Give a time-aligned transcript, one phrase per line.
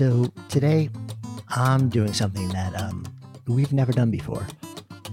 [0.00, 0.88] So today,
[1.50, 3.04] I'm doing something that um,
[3.46, 4.46] we've never done before.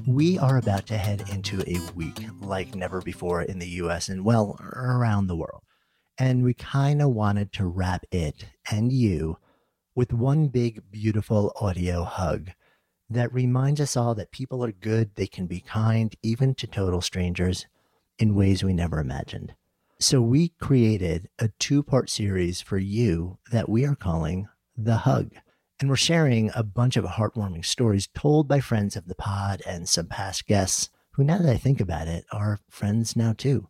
[0.07, 4.23] We are about to head into a week like never before in the US and,
[4.23, 5.61] well, around the world.
[6.17, 9.39] And we kind of wanted to wrap it and you
[9.93, 12.51] with one big, beautiful audio hug
[13.09, 17.01] that reminds us all that people are good, they can be kind, even to total
[17.01, 17.67] strangers,
[18.19, 19.53] in ways we never imagined.
[19.99, 24.47] So we created a two part series for you that we are calling
[24.77, 25.31] The Hug.
[25.79, 29.89] And we're sharing a bunch of heartwarming stories told by friends of the pod and
[29.89, 33.69] some past guests who, now that I think about it, are friends now too.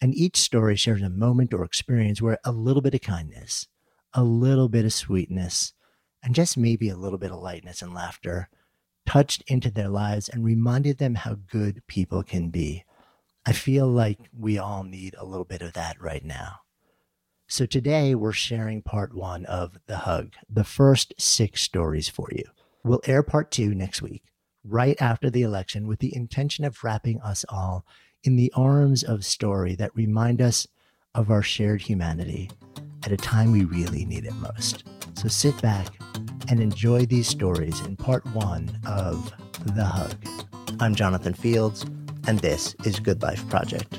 [0.00, 3.68] And each story shares a moment or experience where a little bit of kindness,
[4.12, 5.72] a little bit of sweetness,
[6.22, 8.48] and just maybe a little bit of lightness and laughter
[9.06, 12.84] touched into their lives and reminded them how good people can be.
[13.46, 16.60] I feel like we all need a little bit of that right now.
[17.46, 22.44] So today we're sharing part one of The Hug, the first six stories for you.
[22.82, 24.24] We'll air part two next week,
[24.64, 27.84] right after the election, with the intention of wrapping us all
[28.22, 30.66] in the arms of story that remind us
[31.14, 32.50] of our shared humanity
[33.04, 34.84] at a time we really need it most.
[35.14, 35.88] So sit back
[36.48, 39.30] and enjoy these stories in part one of
[39.76, 40.14] The Hug.
[40.80, 41.84] I'm Jonathan Fields,
[42.26, 43.98] and this is Good Life Project.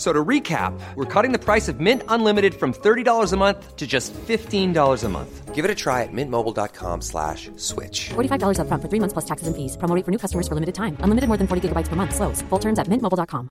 [0.00, 3.86] So to recap, we're cutting the price of Mint Unlimited from $30 a month to
[3.86, 5.54] just $15 a month.
[5.54, 8.08] Give it a try at mintmobile.com slash switch.
[8.08, 9.76] $45 up front for three months plus taxes and fees.
[9.76, 10.96] Promo for new customers for limited time.
[11.00, 12.14] Unlimited more than 40 gigabytes per month.
[12.14, 12.40] Slows.
[12.48, 13.50] Full terms at mintmobile.com.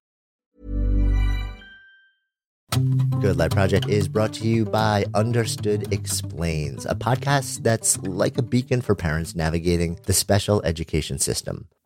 [3.21, 8.41] Good Life Project is brought to you by Understood Explains, a podcast that's like a
[8.41, 11.67] beacon for parents navigating the special education system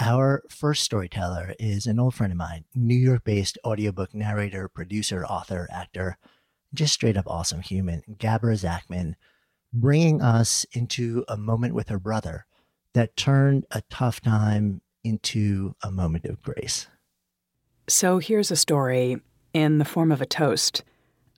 [0.00, 5.26] Our first storyteller is an old friend of mine, New York based audiobook narrator, producer,
[5.26, 6.18] author, actor,
[6.72, 9.14] just straight up awesome human, Gabra Zackman,
[9.72, 12.46] bringing us into a moment with her brother
[12.94, 16.86] that turned a tough time into a moment of grace.
[17.88, 19.20] So here's a story
[19.52, 20.84] in the form of a toast.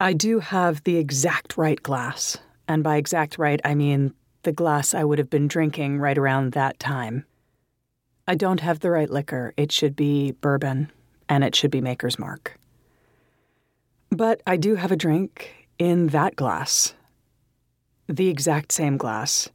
[0.01, 2.37] I do have the exact right glass.
[2.69, 6.53] And by exact right, I mean the glass I would have been drinking right around
[6.53, 7.25] that time.
[8.31, 9.53] I don't have the right liquor.
[9.57, 10.93] It should be bourbon,
[11.29, 12.61] and it should be Maker's Mark.
[14.11, 16.95] But I do have a drink in that glass,
[18.07, 19.49] the exact same glass.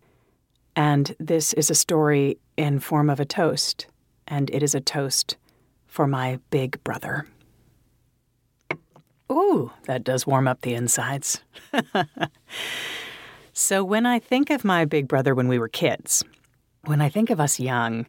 [0.75, 3.87] And this is a story in form of a toast,
[4.27, 5.37] and it is a toast
[5.87, 7.25] for my big brother.
[9.31, 11.39] Ooh, that does warm up the insides.
[13.53, 16.25] so, when I think of my big brother when we were kids,
[16.83, 18.05] when I think of us young,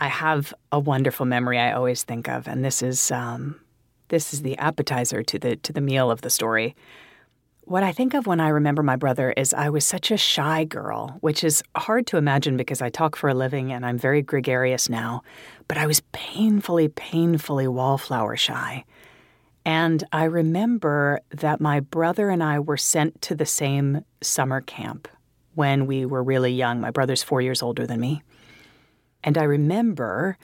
[0.00, 3.60] I have a wonderful memory I always think of, and this is um,
[4.08, 6.76] this is the appetizer to the to the meal of the story.
[7.68, 10.64] what I think of when I remember my brother is I was such a shy
[10.64, 14.22] girl, which is hard to imagine because I talk for a living and I'm very
[14.22, 15.22] gregarious now,
[15.68, 18.84] but I was painfully, painfully wallflower shy.
[19.66, 25.06] And I remember that my brother and I were sent to the same summer camp
[25.54, 26.80] when we were really young.
[26.80, 28.22] My brother's four years older than me.
[29.22, 30.38] And I remember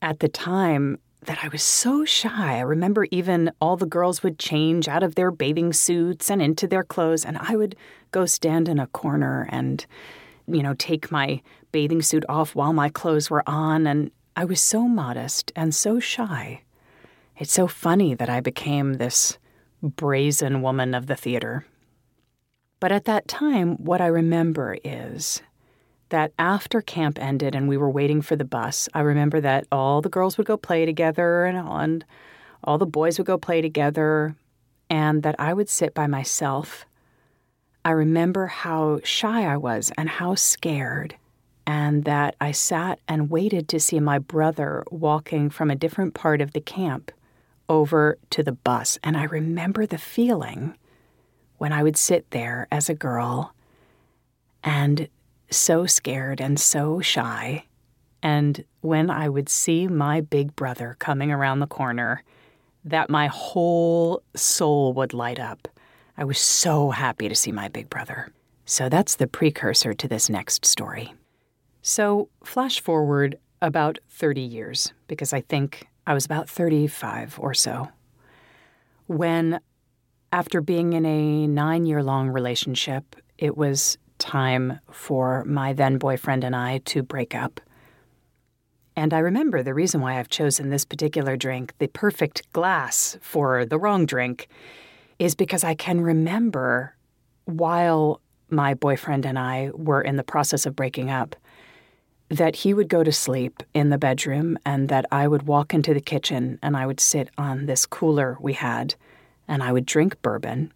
[0.00, 2.56] at the time that I was so shy.
[2.56, 6.66] I remember even all the girls would change out of their bathing suits and into
[6.66, 7.76] their clothes, and I would
[8.10, 9.84] go stand in a corner and,
[10.48, 11.40] you know, take my
[11.70, 13.86] bathing suit off while my clothes were on.
[13.86, 16.62] And I was so modest and so shy.
[17.36, 19.38] It's so funny that I became this
[19.82, 21.64] brazen woman of the theater.
[22.80, 25.40] But at that time, what I remember is
[26.12, 30.02] that after camp ended and we were waiting for the bus, I remember that all
[30.02, 32.04] the girls would go play together and, and
[32.62, 34.36] all the boys would go play together,
[34.88, 36.84] and that I would sit by myself.
[37.84, 41.16] I remember how shy I was and how scared,
[41.66, 46.40] and that I sat and waited to see my brother walking from a different part
[46.40, 47.10] of the camp
[47.68, 48.98] over to the bus.
[49.02, 50.76] And I remember the feeling
[51.56, 53.54] when I would sit there as a girl
[54.62, 55.08] and
[55.56, 57.64] so scared and so shy.
[58.22, 62.22] And when I would see my big brother coming around the corner,
[62.84, 65.68] that my whole soul would light up.
[66.16, 68.32] I was so happy to see my big brother.
[68.64, 71.14] So that's the precursor to this next story.
[71.82, 77.88] So, flash forward about 30 years, because I think I was about 35 or so,
[79.06, 79.60] when,
[80.30, 86.44] after being in a nine year long relationship, it was time for my then boyfriend
[86.44, 87.60] and I to break up.
[88.94, 93.64] And I remember the reason why I've chosen this particular drink, the perfect glass for
[93.64, 94.48] the wrong drink,
[95.18, 96.94] is because I can remember
[97.46, 101.34] while my boyfriend and I were in the process of breaking up
[102.28, 105.92] that he would go to sleep in the bedroom and that I would walk into
[105.92, 108.94] the kitchen and I would sit on this cooler we had
[109.48, 110.72] and I would drink bourbon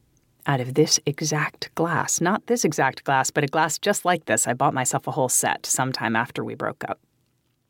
[0.46, 2.20] out of this exact glass.
[2.20, 4.46] Not this exact glass, but a glass just like this.
[4.46, 7.00] I bought myself a whole set sometime after we broke up.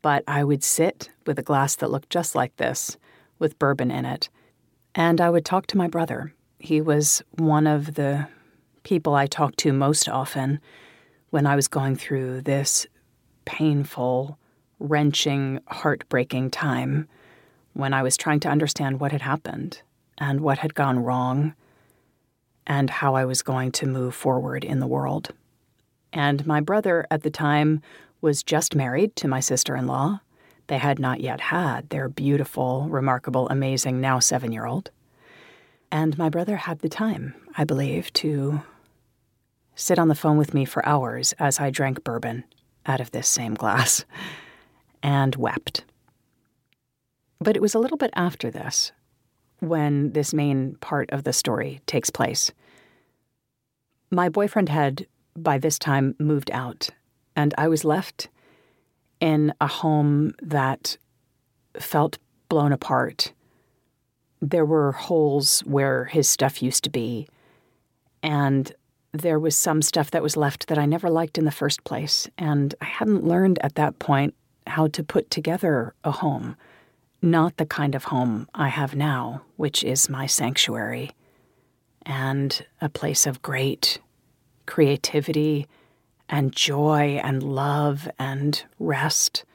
[0.01, 2.97] But I would sit with a glass that looked just like this,
[3.39, 4.29] with bourbon in it,
[4.95, 6.33] and I would talk to my brother.
[6.59, 8.27] He was one of the
[8.83, 10.59] people I talked to most often
[11.29, 12.87] when I was going through this
[13.45, 14.37] painful,
[14.79, 17.07] wrenching, heartbreaking time
[17.73, 19.81] when I was trying to understand what had happened
[20.17, 21.53] and what had gone wrong
[22.67, 25.33] and how I was going to move forward in the world.
[26.13, 27.81] And my brother at the time
[28.21, 30.19] was just married to my sister in law.
[30.67, 34.91] They had not yet had their beautiful, remarkable, amazing, now seven year old.
[35.91, 38.61] And my brother had the time, I believe, to
[39.75, 42.43] sit on the phone with me for hours as I drank bourbon
[42.85, 44.03] out of this same glass
[45.03, 45.85] and wept.
[47.39, 48.91] But it was a little bit after this
[49.59, 52.51] when this main part of the story takes place.
[54.11, 56.89] My boyfriend had, by this time, moved out,
[57.35, 58.29] and I was left
[59.19, 60.97] in a home that
[61.79, 62.17] felt
[62.49, 63.33] blown apart.
[64.41, 67.27] There were holes where his stuff used to be,
[68.21, 68.71] and
[69.11, 72.29] there was some stuff that was left that I never liked in the first place,
[72.37, 74.35] and I hadn't learned at that point
[74.67, 76.55] how to put together a home
[77.21, 81.11] not the kind of home I have now, which is my sanctuary
[82.05, 83.99] and a place of great
[84.65, 85.67] creativity
[86.29, 89.45] and joy and love and rest.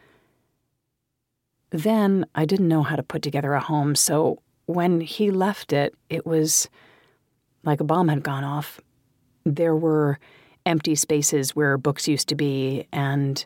[1.71, 5.95] Then I didn't know how to put together a home, so when he left it,
[6.11, 6.69] it was
[7.65, 8.81] like a bomb had gone off.
[9.45, 10.19] There were
[10.67, 13.45] empty spaces where books used to be and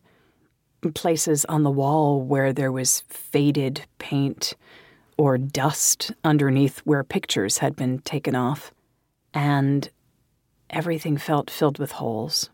[0.93, 4.55] places on the wall where there was faded paint
[5.17, 8.73] or dust underneath where pictures had been taken off,
[9.33, 9.91] and
[10.71, 12.51] everything felt filled with holes,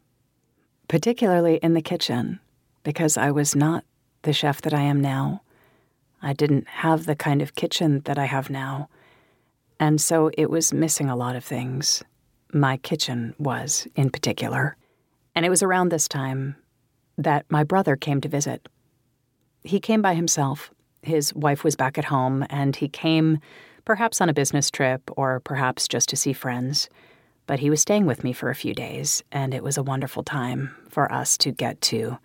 [0.88, 2.38] particularly in the kitchen,
[2.82, 3.84] because I was not
[4.22, 5.42] the chef that I am now.
[6.22, 8.88] I didn't have the kind of kitchen that I have now,
[9.80, 12.04] and so it was missing a lot of things.
[12.52, 14.76] My kitchen was, in particular.
[15.34, 16.56] And it was around this time
[17.18, 18.68] that my brother came to visit.
[19.64, 20.72] He came by himself.
[21.02, 23.38] His wife was back at home, and he came
[23.84, 26.88] perhaps on a business trip or perhaps just to see friends.
[27.46, 30.22] But he was staying with me for a few days, and it was a wonderful
[30.22, 32.18] time for us to get to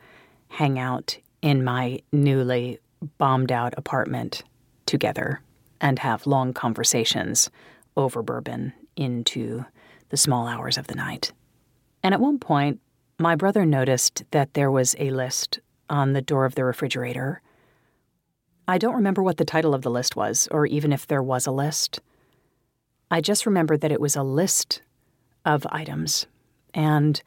[0.49, 2.79] hang out in my newly
[3.17, 4.43] bombed out apartment
[4.85, 5.41] together
[5.81, 7.49] and have long conversations
[7.95, 9.65] over bourbon into
[10.09, 11.31] the small hours of the night.
[12.03, 12.79] And at one point,
[13.19, 15.59] my brother noticed that there was a list
[15.89, 17.41] on the door of the refrigerator.
[18.67, 21.47] I don't remember what the title of the list was, or even if there was
[21.47, 21.99] a list.
[23.09, 24.81] I just remember that it was a list
[25.45, 26.27] of items.
[26.73, 27.21] And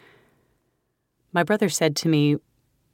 [1.32, 2.36] my brother said to me,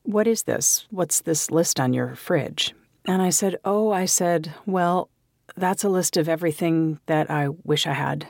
[0.04, 0.86] What is this?
[0.90, 2.74] What's this list on your fridge?
[3.06, 5.10] And I said, Oh, I said, well,
[5.56, 8.28] that's a list of everything that I wish I had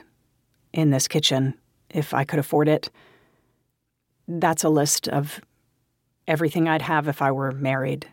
[0.73, 1.55] in this kitchen
[1.89, 2.89] if I could afford it.
[4.27, 5.39] That's a list of
[6.27, 8.07] everything I'd have if I were married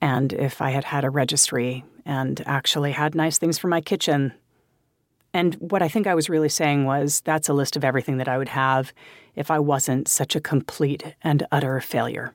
[0.00, 4.34] and if I had had a registry and actually had nice things for my kitchen.
[5.32, 8.28] And what I think I was really saying was that's a list of everything that
[8.28, 8.92] I would have
[9.34, 12.34] if I wasn't such a complete and utter failure.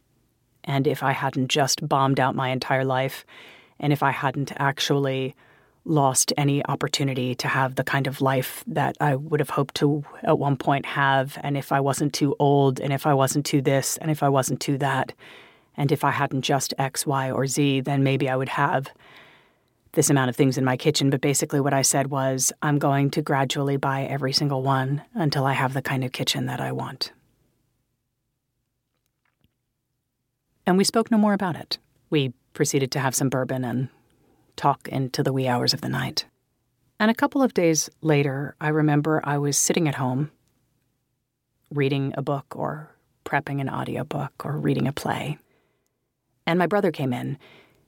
[0.63, 3.25] And if I hadn't just bombed out my entire life,
[3.79, 5.35] and if I hadn't actually
[5.83, 10.03] lost any opportunity to have the kind of life that I would have hoped to
[10.23, 13.61] at one point have, and if I wasn't too old, and if I wasn't too
[13.61, 15.13] this, and if I wasn't too that,
[15.75, 18.89] and if I hadn't just X, Y, or Z, then maybe I would have
[19.93, 21.09] this amount of things in my kitchen.
[21.09, 25.45] But basically, what I said was, I'm going to gradually buy every single one until
[25.45, 27.11] I have the kind of kitchen that I want.
[30.65, 31.79] And we spoke no more about it.
[32.09, 33.89] We proceeded to have some bourbon and
[34.61, 36.25] talk into the wee hours of the night.
[36.99, 40.29] And a couple of days later, I remember I was sitting at home
[41.71, 42.91] reading a book or
[43.25, 45.39] prepping an audiobook or reading a play.
[46.45, 47.39] And my brother came in.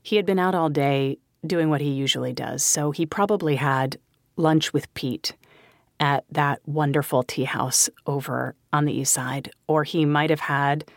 [0.02, 3.98] He had been out all day doing what he usually does, so he probably had
[4.36, 5.36] lunch with Pete
[6.00, 10.90] at that wonderful tea house over on the east side, or he might have had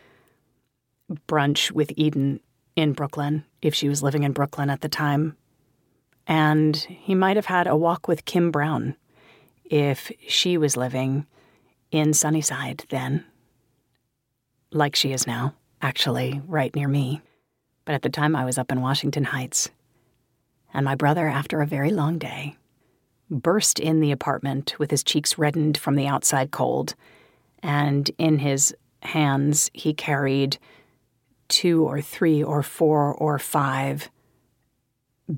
[1.28, 2.40] brunch with Eden
[2.76, 5.36] in Brooklyn if she was living in Brooklyn at the time.
[6.26, 8.96] And he might have had a walk with Kim Brown
[9.64, 11.26] if she was living
[11.90, 13.24] in Sunnyside then,
[14.72, 17.20] like she is now, actually, right near me.
[17.84, 19.70] But at the time, I was up in Washington Heights.
[20.74, 22.56] And my brother, after a very long day,
[23.30, 26.94] burst in the apartment with his cheeks reddened from the outside cold.
[27.62, 30.58] And in his hands, he carried
[31.48, 34.10] two or three or four or five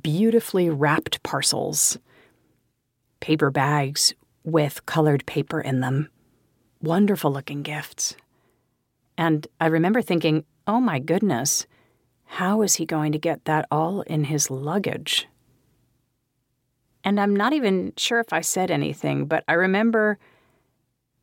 [0.03, 1.99] beautifully wrapped parcels,
[3.21, 4.15] paper bags
[4.45, 6.11] with colored paper in them,
[6.81, 8.15] wonderful looking gifts.
[9.17, 11.67] And I remember thinking, oh my goodness,
[12.25, 15.27] how is he going to get that all in his luggage?
[17.03, 20.19] And I'm not even sure if I said anything, but I remember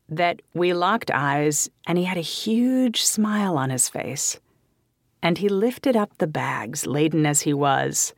[0.09, 4.39] that we locked eyes and he had a huge smile on his face.
[5.21, 8.13] And he lifted up the bags, laden as he was,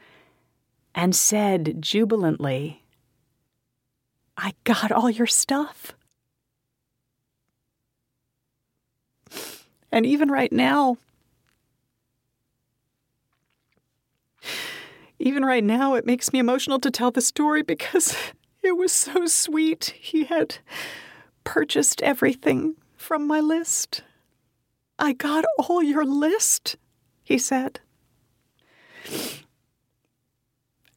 [0.97, 2.81] and said jubilantly,
[4.35, 5.93] I got all your stuff.
[9.91, 10.97] And even right now,
[15.19, 18.17] even right now, it makes me emotional to tell the story because
[18.63, 19.93] it was so sweet.
[19.99, 20.57] He had
[21.43, 24.01] purchased everything from my list.
[24.97, 26.75] I got all your list
[27.23, 27.81] he said.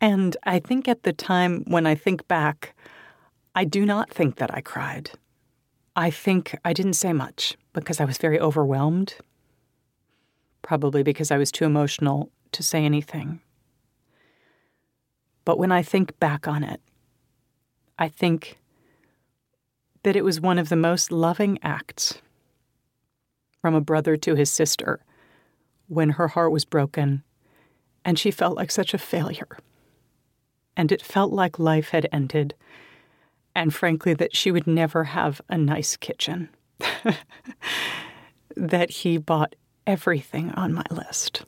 [0.01, 2.75] And I think at the time, when I think back,
[3.55, 5.11] I do not think that I cried.
[5.95, 9.17] I think I didn't say much because I was very overwhelmed,
[10.63, 13.41] probably because I was too emotional to say anything.
[15.45, 16.81] But when I think back on it,
[17.99, 18.59] I think
[20.03, 22.23] that it was one of the most loving acts
[23.61, 25.01] from a brother to his sister
[25.89, 27.23] when her heart was broken
[28.05, 29.59] and she felt like such a failure.
[30.77, 32.55] And it felt like life had ended,
[33.55, 36.49] and frankly, that she would never have a nice kitchen.
[38.57, 39.55] that he bought
[39.87, 41.45] everything on my list.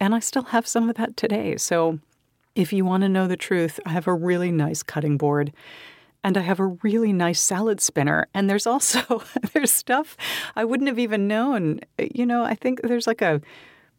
[0.00, 1.56] And I still have some of that today.
[1.56, 1.98] So
[2.54, 5.52] if you want to know the truth, I have a really nice cutting board
[6.24, 8.26] and I have a really nice salad spinner.
[8.34, 10.16] And there's also there's stuff
[10.54, 11.80] I wouldn't have even known.
[11.98, 13.40] You know, I think there's like a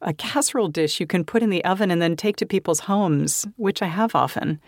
[0.04, 3.48] a casserole dish you can put in the oven and then take to people's homes,
[3.58, 4.60] which I have often,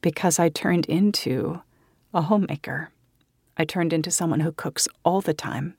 [0.00, 1.60] because I turned into
[2.14, 2.90] a homemaker.
[3.56, 5.74] I turned into someone who cooks all the time.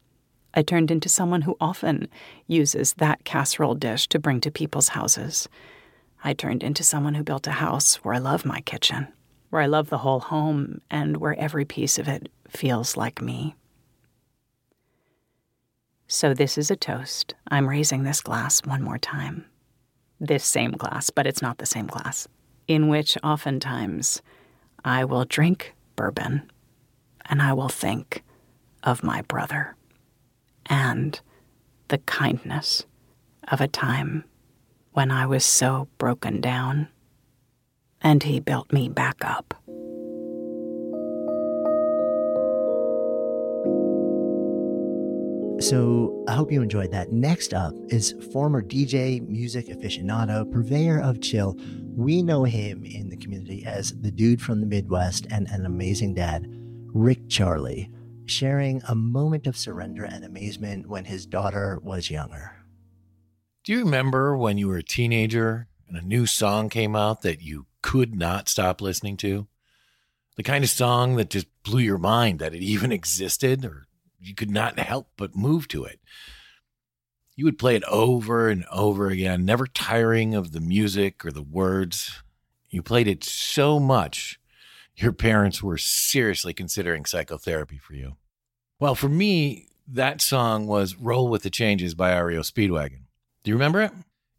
[0.53, 2.08] I turned into someone who often
[2.48, 5.48] uses that casserole dish to bring to people's houses.
[6.24, 9.08] I turned into someone who built a house where I love my kitchen
[9.50, 13.55] where I love the whole home and where every piece of it feels like me.
[16.12, 17.36] So, this is a toast.
[17.51, 19.46] I'm raising this glass one more time.
[20.20, 22.28] This same glass, but it's not the same glass,
[22.68, 24.24] in which oftentimes
[24.84, 26.50] I will drink bourbon
[27.30, 28.24] and I will think
[28.84, 29.75] of my brother
[30.66, 31.22] and
[31.89, 32.88] the kindness
[33.48, 34.24] of a time
[34.94, 36.88] when I was so broken down,
[38.01, 39.54] and he built me back up.
[45.60, 47.12] So I hope you enjoyed that.
[47.12, 51.58] Next up is former DJ, music aficionado, purveyor of chill.
[51.98, 56.13] We know him in the community as the dude from the Midwest and an amazing
[56.13, 56.48] dad,
[56.94, 57.92] Rick Charlie,
[58.25, 62.54] sharing a moment of surrender and amazement when his daughter was younger.
[63.66, 67.42] Do you remember when you were a teenager and a new song came out that
[67.42, 69.50] you could not stop listening to?
[70.38, 73.88] The kind of song that just blew your mind that it even existed or
[74.19, 75.99] you could not help but move to it.
[77.35, 81.41] You would play it over and over again, never tiring of the music or the
[81.41, 82.21] words.
[82.69, 84.39] You played it so much,
[84.95, 88.17] your parents were seriously considering psychotherapy for you.
[88.79, 93.03] Well, for me, that song was Roll with the Changes by REO Speedwagon.
[93.43, 93.91] Do you remember it?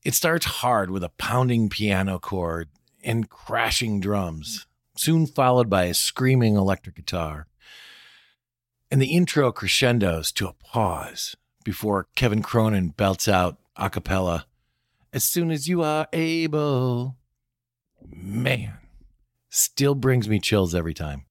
[0.04, 2.68] It starts hard with a pounding piano chord
[3.02, 7.46] and crashing drums, soon followed by a screaming electric guitar
[8.90, 14.46] and the intro crescendos to a pause before Kevin Cronin belts out a cappella,
[15.12, 17.16] as soon as you are able.
[18.04, 18.78] Man,
[19.48, 21.26] still brings me chills every time.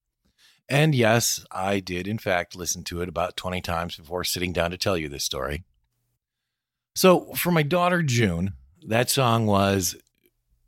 [0.69, 4.71] And yes, I did, in fact, listen to it about 20 times before sitting down
[4.71, 5.63] to tell you this story.
[6.95, 8.53] So, for my daughter June,
[8.85, 9.95] that song was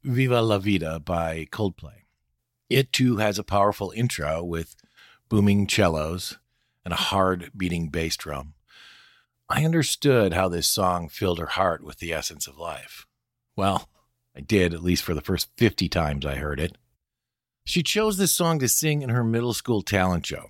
[0.04, 2.06] Viva la Vida by Coldplay.
[2.70, 4.76] It too has a powerful intro with
[5.30, 6.38] booming cellos
[6.84, 8.54] and a hard beating bass drum.
[9.50, 13.06] I understood how this song filled her heart with the essence of life.
[13.56, 13.90] Well,
[14.36, 16.78] I did, at least for the first 50 times I heard it.
[17.66, 20.48] She chose this song to sing in her middle school talent show.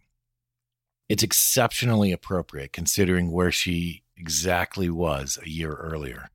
[1.09, 6.29] It's exceptionally appropriate considering where she exactly was a year earlier.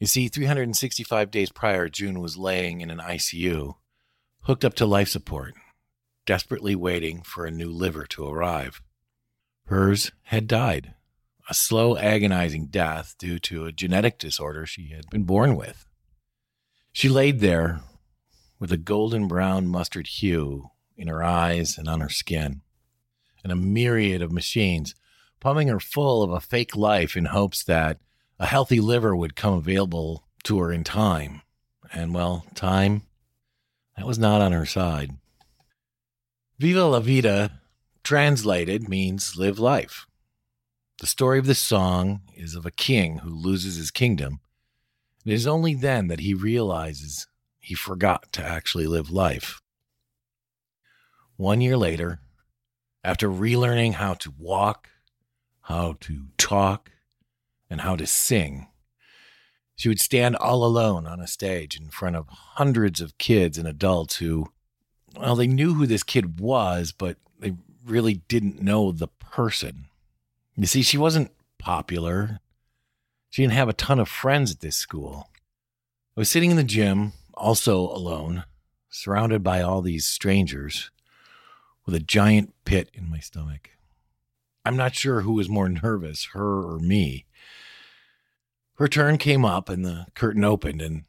[0.00, 3.74] You see, 365 days prior, June was laying in an ICU,
[4.42, 5.54] hooked up to life support,
[6.26, 8.82] desperately waiting for a new liver to arrive.
[9.70, 10.94] Hers had died,
[11.48, 15.86] a slow, agonizing death due to a genetic disorder she had been born with.
[16.92, 17.80] She laid there
[18.58, 22.62] with a golden brown mustard hue in her eyes and on her skin,
[23.44, 24.96] and a myriad of machines
[25.38, 28.00] pumping her full of a fake life in hopes that
[28.40, 31.42] a healthy liver would come available to her in time.
[31.92, 33.02] And well, time,
[33.96, 35.12] that was not on her side.
[36.58, 37.59] Viva la vida
[38.02, 40.06] translated means live life.
[41.00, 44.40] The story of this song is of a king who loses his kingdom.
[45.24, 47.26] It is only then that he realizes
[47.58, 49.62] he forgot to actually live life.
[51.36, 52.20] One year later,
[53.02, 54.88] after relearning how to walk,
[55.62, 56.90] how to talk,
[57.70, 58.68] and how to sing,
[59.76, 63.66] she would stand all alone on a stage in front of hundreds of kids and
[63.66, 64.48] adults who,
[65.16, 67.54] well, they knew who this kid was, but they
[67.90, 69.86] really didn't know the person.
[70.56, 72.40] You see, she wasn't popular.
[73.28, 75.28] She didn't have a ton of friends at this school.
[76.16, 78.44] I was sitting in the gym, also alone,
[78.88, 80.90] surrounded by all these strangers,
[81.86, 83.70] with a giant pit in my stomach.
[84.64, 87.26] I'm not sure who was more nervous, her or me.
[88.74, 91.04] Her turn came up and the curtain opened, and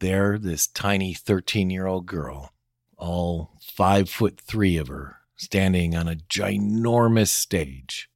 [0.00, 2.52] there, this tiny 13 year old girl,
[2.98, 8.08] all five foot three of her, standing on a ginormous stage.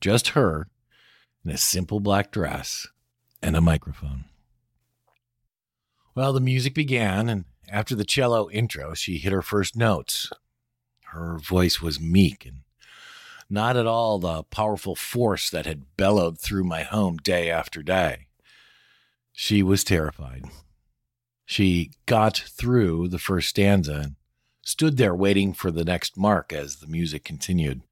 [0.00, 0.68] Just her
[1.44, 2.88] in a simple black dress
[3.42, 4.24] and a microphone.
[6.14, 10.30] Well, the music began, and after the cello intro, she hit her first notes.
[11.12, 12.60] Her voice was meek and
[13.48, 18.26] not at all the powerful force that had bellowed through my home day after day.
[19.32, 20.44] She was terrified.
[21.44, 24.15] She got through the first stanza and
[24.66, 27.82] stood there waiting for the next mark as the music continued.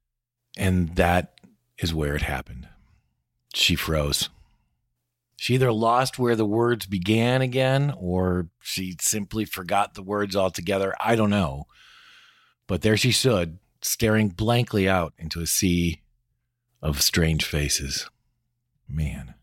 [0.57, 1.39] And that
[1.77, 2.67] is where it happened.
[3.53, 4.29] She froze.
[5.37, 10.93] She either lost where the words began again or she simply forgot the words altogether.
[10.99, 11.63] I don't know.
[12.67, 16.01] But there she stood, staring blankly out into a sea
[16.81, 18.09] of strange faces.
[18.85, 19.33] Man.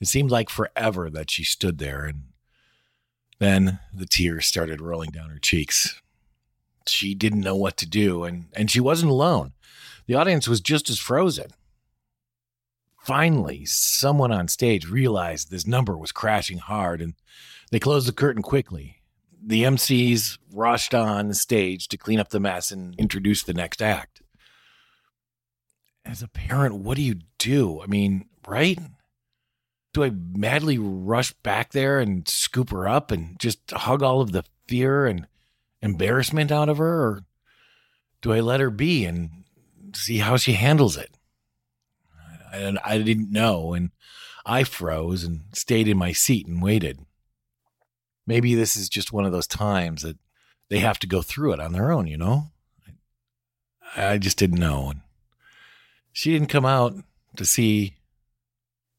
[0.00, 2.24] It seemed like forever that she stood there, and
[3.38, 6.00] then the tears started rolling down her cheeks
[6.86, 9.52] she didn't know what to do and and she wasn't alone
[10.06, 11.50] the audience was just as frozen
[13.00, 17.14] finally someone on stage realized this number was crashing hard and
[17.70, 19.02] they closed the curtain quickly
[19.46, 23.82] the mcs rushed on the stage to clean up the mess and introduce the next
[23.82, 24.22] act
[26.04, 27.80] as a parent, what do you do?
[27.82, 28.78] I mean, right?
[29.92, 34.32] Do I madly rush back there and scoop her up and just hug all of
[34.32, 35.26] the fear and
[35.84, 37.02] embarrassment out of her?
[37.04, 37.24] Or
[38.22, 39.44] do I let her be and
[39.94, 41.16] see how she handles it?
[42.52, 43.74] And I didn't know.
[43.74, 43.90] And
[44.46, 47.00] I froze and stayed in my seat and waited.
[48.26, 50.16] Maybe this is just one of those times that
[50.70, 52.50] they have to go through it on their own, you know?
[53.96, 54.90] I just didn't know.
[54.90, 55.00] And
[56.12, 56.94] she didn't come out
[57.36, 57.96] to see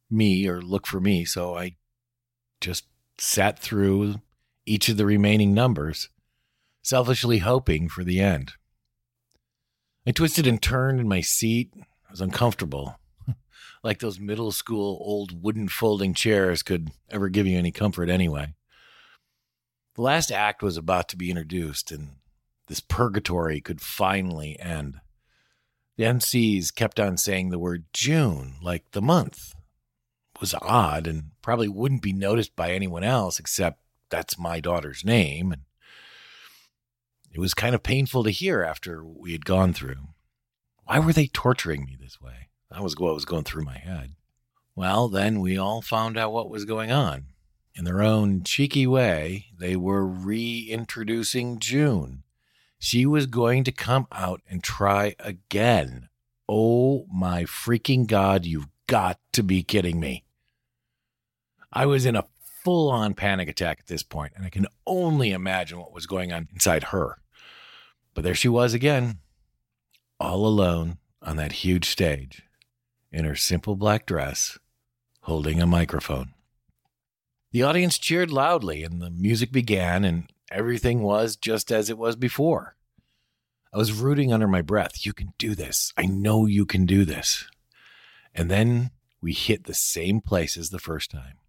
[0.10, 1.76] me or look for me, so I
[2.62, 2.86] just
[3.18, 4.22] sat through
[4.66, 6.10] each of the remaining numbers,
[6.86, 8.54] selfishly hoping for the end.
[10.06, 11.74] I twisted and turned in my seat.
[11.76, 13.00] I was uncomfortable,
[13.84, 18.54] like those middle school old wooden folding chairs could ever give you any comfort anyway.
[19.96, 22.18] The last act was about to be introduced, and
[22.68, 25.00] this purgatory could finally end.
[25.98, 29.56] The MCs kept on saying the word June, like the month.
[30.36, 35.04] It was odd and probably wouldn't be noticed by anyone else except that's my daughter's
[35.04, 35.52] name.
[35.52, 35.62] And
[37.36, 40.08] it was kind of painful to hear after we had gone through.
[40.86, 42.50] Why were they torturing me this way?
[42.72, 44.16] That was what was going through my head.
[44.76, 47.26] Well, then we all found out what was going on.
[47.76, 52.24] In their own cheeky way, they were reintroducing June
[52.86, 56.10] she was going to come out and try again.
[56.48, 60.24] Oh my freaking God, you've got to be kidding me.
[61.74, 62.26] I was in a
[62.64, 66.32] full on panic attack at this point, and I can only imagine what was going
[66.32, 67.18] on inside her.
[68.16, 69.20] But there she was again,
[70.20, 72.42] all alone on that huge stage,
[73.12, 74.58] in her simple black dress,
[75.22, 76.34] holding a microphone.
[77.52, 82.16] The audience cheered loudly, and the music began, and everything was just as it was
[82.16, 82.76] before.
[83.74, 85.06] I was rooting under my breath.
[85.06, 85.92] You can do this.
[85.98, 87.46] I know you can do this.
[88.34, 91.40] And then we hit the same place as the first time.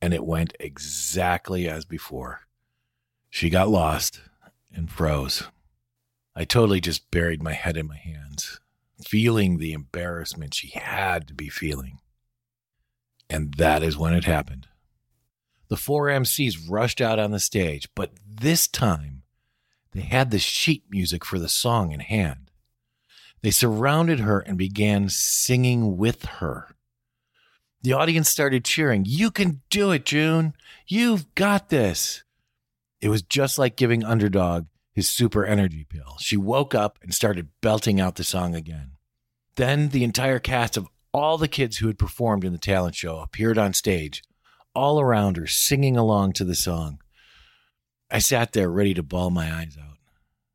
[0.00, 2.42] And it went exactly as before.
[3.28, 4.20] She got lost
[4.72, 5.48] and froze.
[6.34, 8.60] I totally just buried my head in my hands,
[9.04, 11.98] feeling the embarrassment she had to be feeling.
[13.28, 14.68] And that is when it happened.
[15.68, 19.22] The four MCs rushed out on the stage, but this time
[19.92, 22.50] they had the sheet music for the song in hand.
[23.42, 26.76] They surrounded her and began singing with her.
[27.82, 30.54] The audience started cheering, You can do it, June.
[30.86, 32.22] You've got this.
[33.00, 34.66] It was just like giving Underdog
[35.00, 36.18] his super energy pill.
[36.18, 38.92] She woke up and started belting out the song again.
[39.56, 43.18] Then the entire cast of all the kids who had performed in the talent show
[43.18, 44.22] appeared on stage
[44.74, 47.00] all around her, singing along to the song.
[48.10, 49.96] I sat there ready to bawl my eyes out.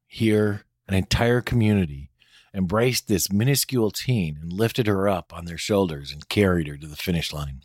[0.06, 2.12] Here, an entire community
[2.54, 6.88] embraced this minuscule teen and lifted her up on their shoulders and carried her to
[6.88, 7.62] the finish line.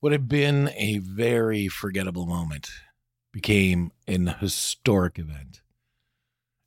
[0.00, 2.70] What had been a very forgettable moment
[3.32, 5.60] became an historic event.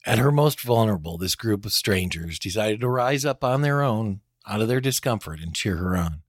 [0.06, 4.22] At her most vulnerable, this group of strangers decided to rise up on their own
[4.48, 6.24] out of their discomfort and cheer her on.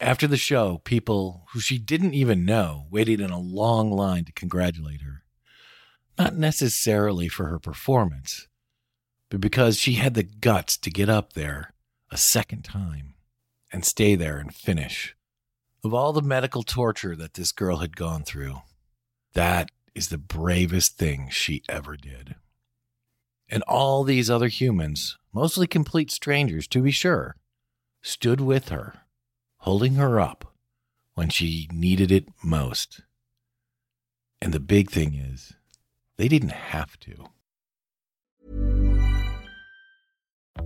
[0.00, 4.32] After the show, people who she didn't even know waited in a long line to
[4.32, 5.22] congratulate her.
[6.18, 8.46] Not necessarily for her performance,
[9.30, 11.74] but because she had the guts to get up there
[12.10, 13.14] a second time
[13.72, 15.16] and stay there and finish.
[15.82, 18.58] Of all the medical torture that this girl had gone through,
[19.34, 22.34] that is the bravest thing she ever did.
[23.48, 27.36] And all these other humans, mostly complete strangers to be sure,
[28.02, 29.04] stood with her
[29.64, 30.54] holding her up
[31.14, 33.00] when she needed it most.
[34.42, 35.54] And the big thing is,
[36.18, 37.30] they didn't have to.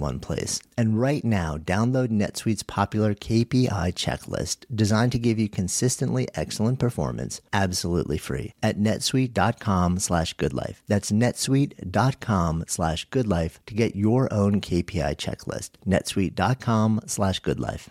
[0.00, 0.60] one place.
[0.76, 7.40] And right now, download NetSuite's popular KPI checklist designed to give you consistently excellent performance
[7.52, 10.76] absolutely free at netsuite.com slash goodlife.
[10.86, 15.70] That's netsuite.com slash goodlife to get your own KPI checklist.
[15.86, 17.88] netsuite.com slash goodlife.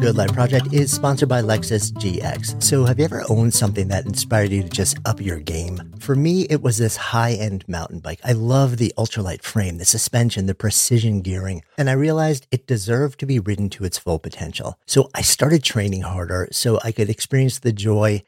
[0.00, 2.62] Good Life Project is sponsored by Lexus GX.
[2.62, 5.95] So, have you ever owned something that inspired you to just up your game?
[6.06, 8.20] For me, it was this high end mountain bike.
[8.22, 13.18] I love the ultralight frame, the suspension, the precision gearing, and I realized it deserved
[13.18, 14.78] to be ridden to its full potential.
[14.86, 18.22] So, I started training harder so I could experience the joy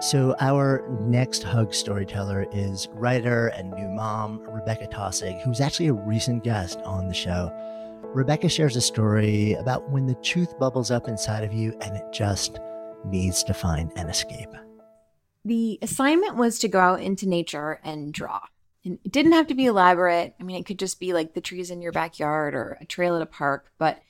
[0.00, 5.92] So, our next hug storyteller is writer and new mom, Rebecca Taussig, who's actually a
[5.92, 7.52] recent guest on the show.
[8.14, 12.04] Rebecca shares a story about when the truth bubbles up inside of you and it
[12.14, 12.60] just
[13.04, 14.48] needs to find an escape.
[15.44, 18.40] The assignment was to go out into nature and draw.
[18.86, 20.34] And it didn't have to be elaborate.
[20.40, 23.16] I mean, it could just be like the trees in your backyard or a trail
[23.16, 24.00] at a park, but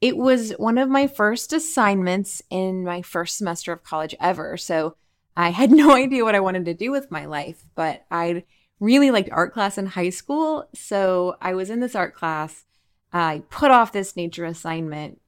[0.00, 4.56] it was one of my first assignments in my first semester of college ever.
[4.56, 4.96] So
[5.38, 8.44] I had no idea what I wanted to do with my life, but I
[8.80, 10.68] really liked art class in high school.
[10.74, 12.64] So I was in this art class.
[13.12, 15.20] I put off this nature assignment,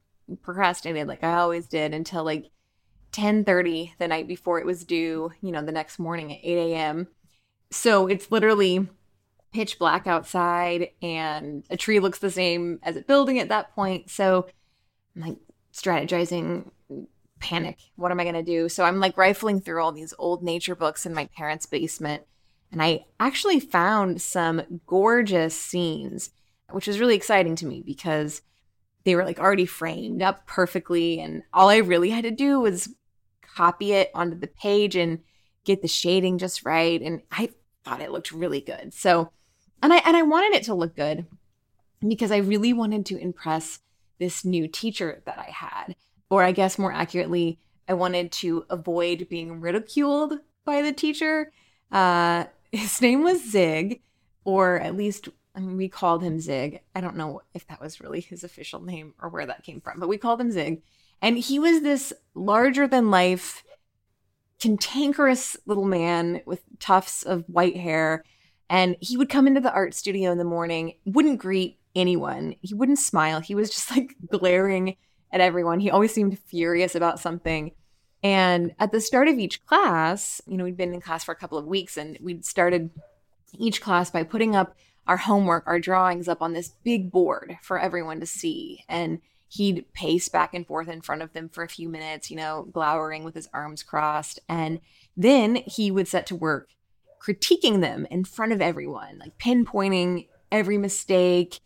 [0.43, 2.51] procrastinated like I always did until like
[3.11, 7.07] 10:30 the night before it was due, you know, the next morning at 8 a.m.
[7.71, 8.87] So it's literally
[9.53, 14.09] pitch black outside and a tree looks the same as a building at that point.
[14.09, 14.47] So
[15.15, 15.37] I'm like
[15.73, 16.69] strategizing,
[17.41, 17.77] panic.
[17.95, 18.69] What am I going to do?
[18.69, 22.23] So I'm like rifling through all these old nature books in my parents' basement.
[22.71, 26.29] And I actually found some gorgeous scenes,
[26.69, 28.41] which was really exciting to me because
[29.03, 31.19] they were like already framed up perfectly.
[31.19, 32.95] And all I really had to do was
[33.41, 35.19] copy it onto the page and
[35.65, 37.01] get the shading just right.
[37.01, 37.49] And I
[37.83, 38.93] thought it looked really good.
[38.93, 39.31] So,
[39.83, 41.25] and I and I wanted it to look good
[42.07, 43.79] because I really wanted to impress
[44.19, 45.95] this new teacher that I had.
[46.31, 51.51] Or I guess more accurately, I wanted to avoid being ridiculed by the teacher.
[51.91, 54.01] Uh, his name was Zig,
[54.43, 56.81] or at least I mean, we called him Zig.
[56.95, 59.99] I don't know if that was really his official name or where that came from,
[59.99, 60.81] but we called him Zig.
[61.21, 63.63] And he was this larger than life,
[64.59, 68.23] cantankerous little man with tufts of white hair.
[68.69, 72.73] And he would come into the art studio in the morning, wouldn't greet anyone, he
[72.73, 73.41] wouldn't smile.
[73.41, 74.95] He was just like glaring
[75.31, 75.79] at everyone.
[75.79, 77.71] He always seemed furious about something.
[78.23, 81.37] And at the start of each class, you know, we'd been in class for a
[81.37, 82.91] couple of weeks and we'd started
[83.57, 84.75] each class by putting up
[85.07, 88.83] our homework, our drawings up on this big board for everyone to see.
[88.87, 92.37] And he'd pace back and forth in front of them for a few minutes, you
[92.37, 94.39] know, glowering with his arms crossed.
[94.47, 94.79] And
[95.17, 96.69] then he would set to work
[97.21, 101.59] critiquing them in front of everyone, like pinpointing every mistake,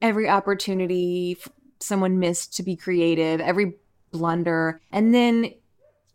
[0.00, 1.36] every opportunity
[1.84, 3.74] someone missed to be creative, every
[4.10, 4.80] blunder.
[4.90, 5.54] And then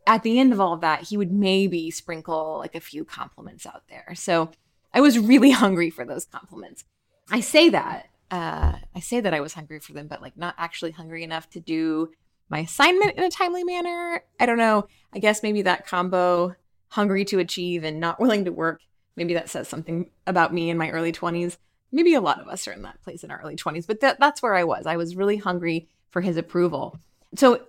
[0.08, 3.65] at the end of all of that, he would maybe sprinkle like a few compliments
[3.65, 4.13] out there.
[4.15, 4.51] So
[4.93, 6.84] I was really hungry for those compliments.
[7.29, 8.08] I say that.
[8.32, 11.49] Uh, I say that I was hungry for them, but like not actually hungry enough
[11.51, 12.12] to do
[12.49, 14.23] my assignment in a timely manner.
[14.39, 14.88] I don't know.
[15.13, 16.55] I guess maybe that combo,
[16.89, 18.82] hungry to achieve and not willing to work,
[19.15, 21.58] maybe that says something about me in my early 20s.
[21.91, 24.19] Maybe a lot of us are in that place in our early 20s, but that,
[24.19, 24.86] that's where I was.
[24.86, 26.99] I was really hungry for his approval.
[27.36, 27.63] So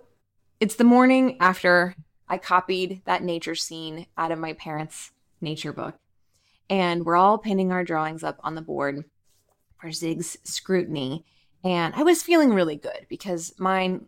[0.59, 1.95] it's the morning after
[2.27, 5.95] I copied that nature scene out of my parents' nature book.
[6.69, 9.03] And we're all pinning our drawings up on the board
[9.77, 11.25] for Zig's scrutiny.
[11.63, 14.05] And I was feeling really good because mine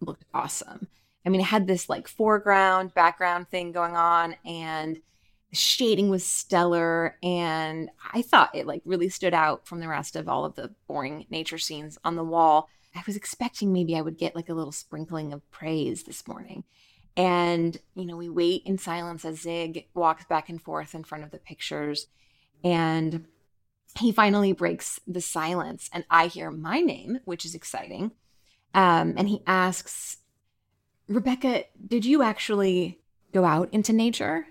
[0.00, 0.88] looked awesome.
[1.24, 5.00] I mean, it had this like foreground, background thing going on, and
[5.58, 7.16] shading was stellar.
[7.22, 10.74] And I thought it like really stood out from the rest of all of the
[10.86, 12.68] boring nature scenes on the wall.
[12.94, 16.64] I was expecting maybe I would get like a little sprinkling of praise this morning.
[17.16, 21.24] And, you know, we wait in silence as Zig walks back and forth in front
[21.24, 22.08] of the pictures.
[22.62, 23.26] And
[23.98, 28.12] he finally breaks the silence, and I hear my name, which is exciting.
[28.74, 30.18] Um, and he asks,
[31.08, 33.00] Rebecca, did you actually
[33.32, 34.46] go out into nature?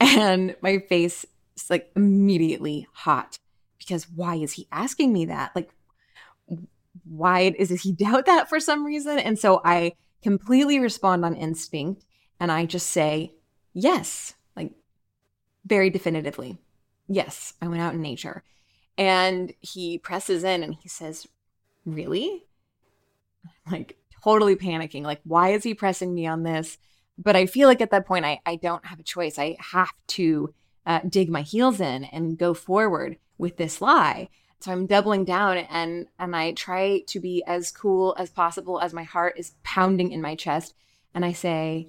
[0.00, 3.38] And my face is like immediately hot
[3.78, 5.54] because why is he asking me that?
[5.54, 5.70] Like,
[7.04, 9.18] why is he doubt that for some reason?
[9.18, 12.04] And so I completely respond on instinct
[12.38, 13.34] and I just say,
[13.72, 14.72] yes, like
[15.66, 16.58] very definitively.
[17.08, 18.42] Yes, I went out in nature.
[18.96, 21.26] And he presses in and he says,
[21.86, 22.44] Really?
[23.70, 25.02] like totally panicking.
[25.02, 26.78] Like, why is he pressing me on this?
[27.22, 29.38] But I feel like at that point, I, I don't have a choice.
[29.38, 30.54] I have to
[30.86, 34.28] uh, dig my heels in and go forward with this lie.
[34.60, 38.92] So I'm doubling down and and I try to be as cool as possible as
[38.92, 40.74] my heart is pounding in my chest.
[41.14, 41.88] And I say,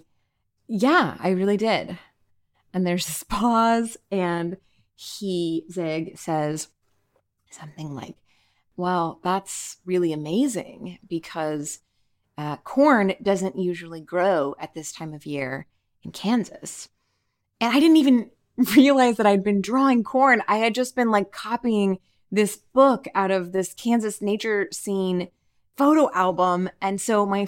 [0.67, 1.97] Yeah, I really did.
[2.73, 4.55] And there's this pause, and
[4.95, 6.69] he, Zig, says
[7.49, 8.15] something like,
[8.77, 11.79] Well, that's really amazing because
[12.37, 15.67] uh, corn doesn't usually grow at this time of year
[16.03, 16.89] in Kansas.
[17.59, 18.31] And I didn't even
[18.75, 20.41] realize that I'd been drawing corn.
[20.47, 21.99] I had just been like copying
[22.31, 25.29] this book out of this Kansas nature scene
[25.77, 26.69] photo album.
[26.81, 27.47] And so my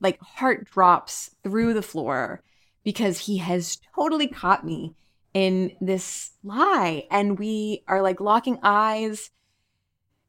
[0.00, 2.42] like heart drops through the floor
[2.84, 4.94] because he has totally caught me
[5.32, 7.06] in this lie.
[7.10, 9.30] And we are like locking eyes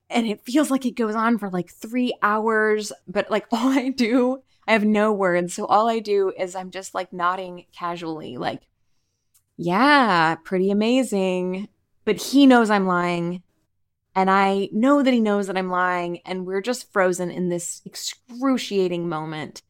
[0.10, 2.92] and it feels like it goes on for like three hours.
[3.08, 5.54] But like all I do, I have no words.
[5.54, 8.62] So all I do is I'm just like nodding casually, like,
[9.58, 11.70] yeah, pretty amazing.
[12.06, 13.44] But he knows I'm lying.
[14.16, 17.82] And I know that he knows that I'm lying, and we're just frozen in this
[17.84, 19.64] excruciating moment.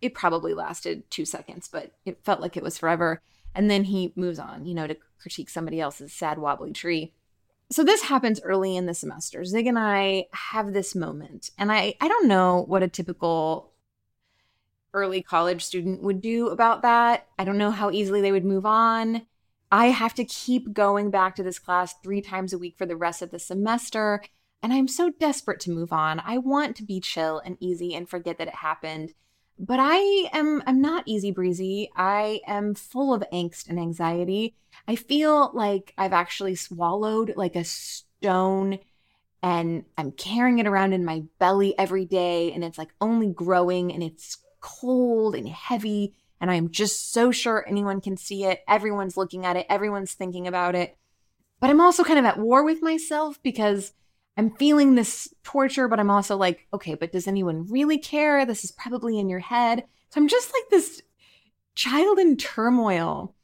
[0.00, 3.20] It probably lasted two seconds, but it felt like it was forever.
[3.54, 7.12] And then he moves on, you know, to critique somebody else's sad, wobbly tree.
[7.72, 9.44] So this happens early in the semester.
[9.44, 13.72] Zig and I have this moment, and I, I don't know what a typical
[14.92, 17.28] early college student would do about that.
[17.38, 19.26] I don't know how easily they would move on.
[19.70, 22.96] I have to keep going back to this class three times a week for the
[22.96, 24.22] rest of the semester.
[24.62, 26.20] And I'm so desperate to move on.
[26.24, 29.14] I want to be chill and easy and forget that it happened.
[29.62, 31.90] But I am I'm not easy breezy.
[31.94, 34.54] I am full of angst and anxiety.
[34.88, 38.78] I feel like I've actually swallowed like a stone
[39.42, 43.92] and I'm carrying it around in my belly every day and it's like only growing
[43.92, 48.62] and it's cold and heavy and I'm just so sure anyone can see it.
[48.66, 50.96] Everyone's looking at it, everyone's thinking about it.
[51.60, 53.92] But I'm also kind of at war with myself because
[54.40, 58.46] I'm feeling this torture, but I'm also like, okay, but does anyone really care?
[58.46, 59.84] This is probably in your head.
[60.08, 61.02] So I'm just like this
[61.74, 63.34] child in turmoil.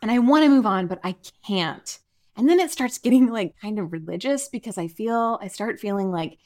[0.00, 1.16] And I want to move on, but I
[1.46, 1.98] can't.
[2.34, 6.10] And then it starts getting like kind of religious because I feel, I start feeling
[6.10, 6.38] like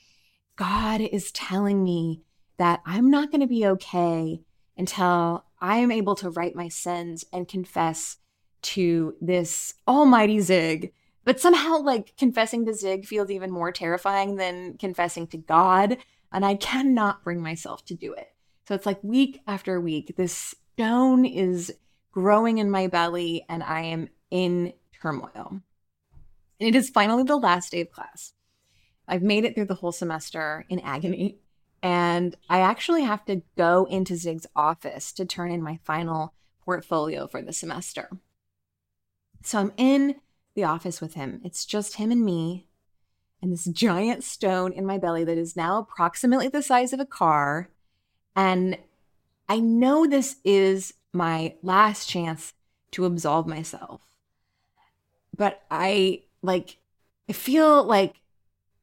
[0.57, 2.23] God is telling me
[2.57, 4.41] that I'm not going to be okay
[4.77, 8.17] until I am able to right my sins and confess
[8.63, 10.93] to this almighty Zig.
[11.27, 15.99] But somehow, like confessing to Zig feels even more terrifying than confessing to God.
[16.33, 18.29] And I cannot bring myself to do it.
[18.69, 21.75] So it's like week after week, this stone is
[22.13, 24.73] growing in my belly and I am in
[25.03, 25.61] turmoil.
[26.61, 28.33] And it is finally the last day of class.
[29.09, 31.39] I've made it through the whole semester in agony.
[31.83, 37.27] And I actually have to go into Zig's office to turn in my final portfolio
[37.27, 38.11] for the semester.
[39.43, 40.17] So I'm in
[40.57, 41.41] the office with him.
[41.45, 42.67] It's just him and me,
[43.41, 47.07] and this giant stone in my belly that is now approximately the size of a
[47.07, 47.71] car.
[48.35, 48.79] And
[49.49, 52.55] I know this is my last chance
[52.93, 54.01] to absolve myself.
[55.37, 56.79] but I like
[57.29, 58.21] I feel like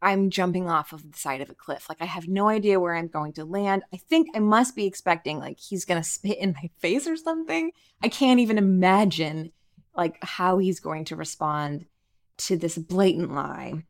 [0.01, 1.88] I'm jumping off of the side of a cliff.
[1.88, 3.84] Like I have no idea where I'm going to land.
[3.93, 7.15] I think I must be expecting like he's going to spit in my face or
[7.15, 7.71] something.
[8.03, 9.51] I can't even imagine
[9.95, 11.85] like how he's going to respond
[12.37, 13.83] to this blatant lie.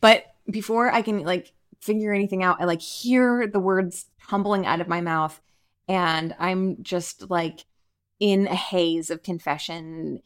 [0.00, 4.80] But before I can like figure anything out, I like hear the words tumbling out
[4.80, 5.40] of my mouth
[5.88, 7.64] and I'm just like
[8.20, 10.20] in a haze of confession.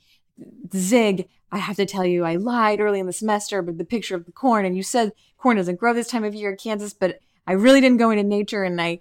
[0.75, 4.17] Zig, I have to tell you, I lied early in the semester, but the picture
[4.17, 6.95] of the corn, and you said corn doesn't grow this time of year in Kansas,
[6.95, 9.01] but I really didn't go into nature and I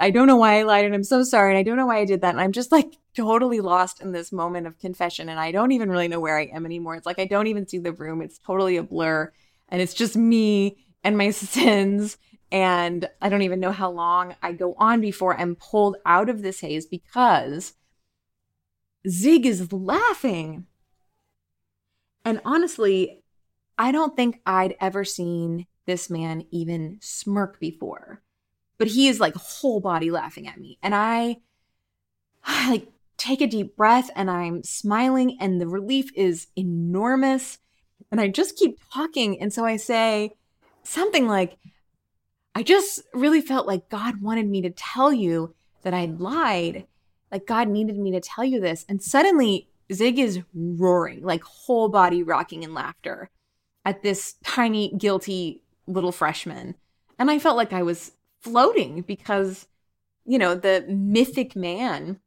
[0.00, 1.98] I don't know why I lied and I'm so sorry and I don't know why
[1.98, 2.30] I did that.
[2.30, 5.90] And I'm just like totally lost in this moment of confession and I don't even
[5.90, 6.96] really know where I am anymore.
[6.96, 8.22] It's like I don't even see the room.
[8.22, 9.32] It's totally a blur
[9.68, 12.16] and it's just me and my sins
[12.50, 16.42] and I don't even know how long I go on before I'm pulled out of
[16.42, 17.74] this haze because
[19.08, 20.66] Zig is laughing.
[22.24, 23.22] And honestly,
[23.78, 28.22] I don't think I'd ever seen this man even smirk before.
[28.78, 30.78] But he is like whole body laughing at me.
[30.82, 31.38] And I,
[32.44, 37.58] I like take a deep breath and I'm smiling and the relief is enormous.
[38.10, 39.40] And I just keep talking.
[39.40, 40.32] And so I say
[40.82, 41.56] something like,
[42.54, 46.86] I just really felt like God wanted me to tell you that I'd lied.
[47.30, 48.84] Like God needed me to tell you this.
[48.88, 53.30] And suddenly Zig is roaring, like whole body rocking in laughter
[53.84, 56.74] at this tiny, guilty little freshman.
[57.18, 59.66] And I felt like I was floating because,
[60.24, 62.20] you know, the mythic man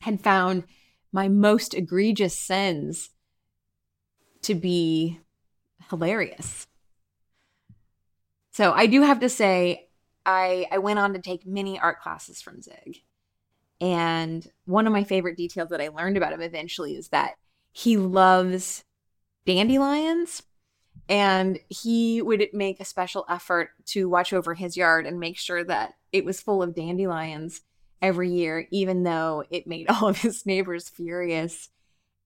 [0.00, 0.64] had found
[1.12, 3.10] my most egregious sins
[4.42, 5.20] to be
[5.90, 6.66] hilarious.
[8.50, 9.88] So I do have to say,
[10.26, 13.02] I, I went on to take many art classes from Zig.
[13.80, 17.34] And one of my favorite details that I learned about him eventually is that
[17.72, 18.84] he loves
[19.46, 20.42] dandelions
[21.08, 25.62] and he would make a special effort to watch over his yard and make sure
[25.64, 27.60] that it was full of dandelions
[28.00, 31.68] every year even though it made all of his neighbors furious.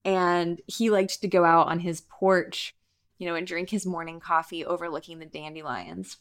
[0.05, 2.73] And he liked to go out on his porch
[3.19, 6.17] you know and drink his morning coffee overlooking the dandelions.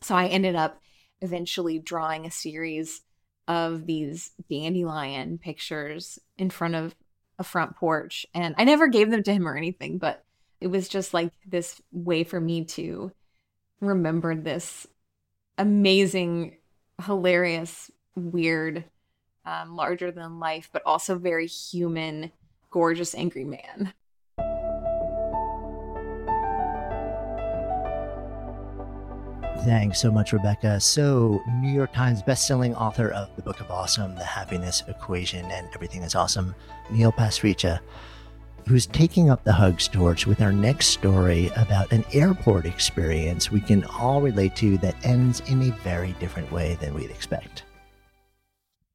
[0.00, 0.80] So i ended up
[1.20, 3.02] eventually drawing a series
[3.46, 6.94] of these dandelion pictures in front of
[7.38, 8.26] a front porch.
[8.34, 10.24] And i never gave them to him or anything but
[10.60, 13.12] it was just like this way for me to
[13.80, 14.86] remember this
[15.56, 16.56] amazing,
[17.04, 18.84] hilarious, weird,
[19.44, 22.32] um, larger than life, but also very human,
[22.70, 23.92] gorgeous, angry man.
[29.64, 30.80] Thanks so much, Rebecca.
[30.80, 35.68] So, New York Times bestselling author of the Book of Awesome, The Happiness Equation, and
[35.74, 36.54] Everything is Awesome,
[36.90, 37.80] Neil Pasricha
[38.66, 43.60] who's taking up the hugs torch with our next story about an airport experience we
[43.60, 47.64] can all relate to that ends in a very different way than we'd expect.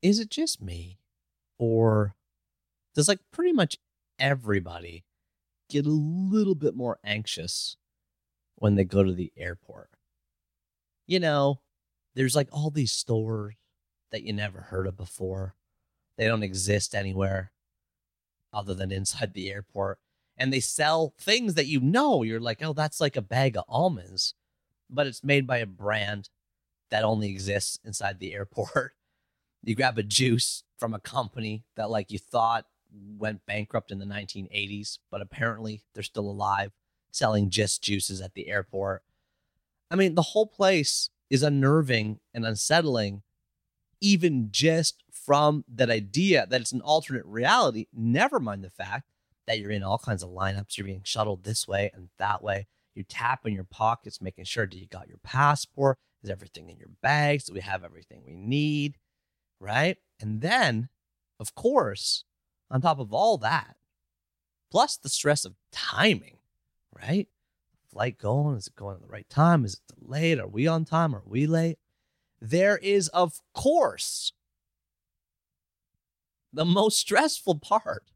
[0.01, 0.99] Is it just me?
[1.57, 2.15] Or
[2.93, 3.77] does like pretty much
[4.19, 5.05] everybody
[5.69, 7.77] get a little bit more anxious
[8.55, 9.89] when they go to the airport?
[11.07, 11.61] You know,
[12.15, 13.55] there's like all these stores
[14.11, 15.55] that you never heard of before.
[16.17, 17.51] They don't exist anywhere
[18.53, 19.99] other than inside the airport.
[20.37, 23.65] And they sell things that you know, you're like, oh, that's like a bag of
[23.67, 24.33] almonds,
[24.89, 26.29] but it's made by a brand
[26.89, 28.93] that only exists inside the airport.
[29.65, 32.65] You grab a juice from a company that, like, you thought
[33.17, 36.73] went bankrupt in the 1980s, but apparently they're still alive
[37.11, 39.03] selling just juices at the airport.
[39.89, 43.21] I mean, the whole place is unnerving and unsettling,
[44.01, 49.09] even just from that idea that it's an alternate reality, never mind the fact
[49.47, 52.67] that you're in all kinds of lineups, you're being shuttled this way and that way.
[52.95, 55.97] You tap in your pockets, making sure that you got your passport.
[56.23, 57.45] Is everything in your bags?
[57.45, 58.97] Do we have everything we need?
[59.59, 59.97] Right.
[60.19, 60.89] And then,
[61.39, 62.23] of course,
[62.71, 63.75] on top of all that,
[64.71, 66.37] plus the stress of timing,
[66.95, 67.27] right?
[67.91, 69.65] Flight going, is it going at the right time?
[69.65, 70.39] Is it delayed?
[70.39, 71.15] Are we on time?
[71.15, 71.77] Are we late?
[72.39, 74.33] There is, of course,
[76.53, 78.11] the most stressful part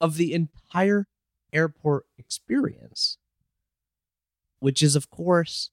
[0.00, 1.06] of the entire
[1.52, 3.18] airport experience,
[4.60, 5.70] which is, of course,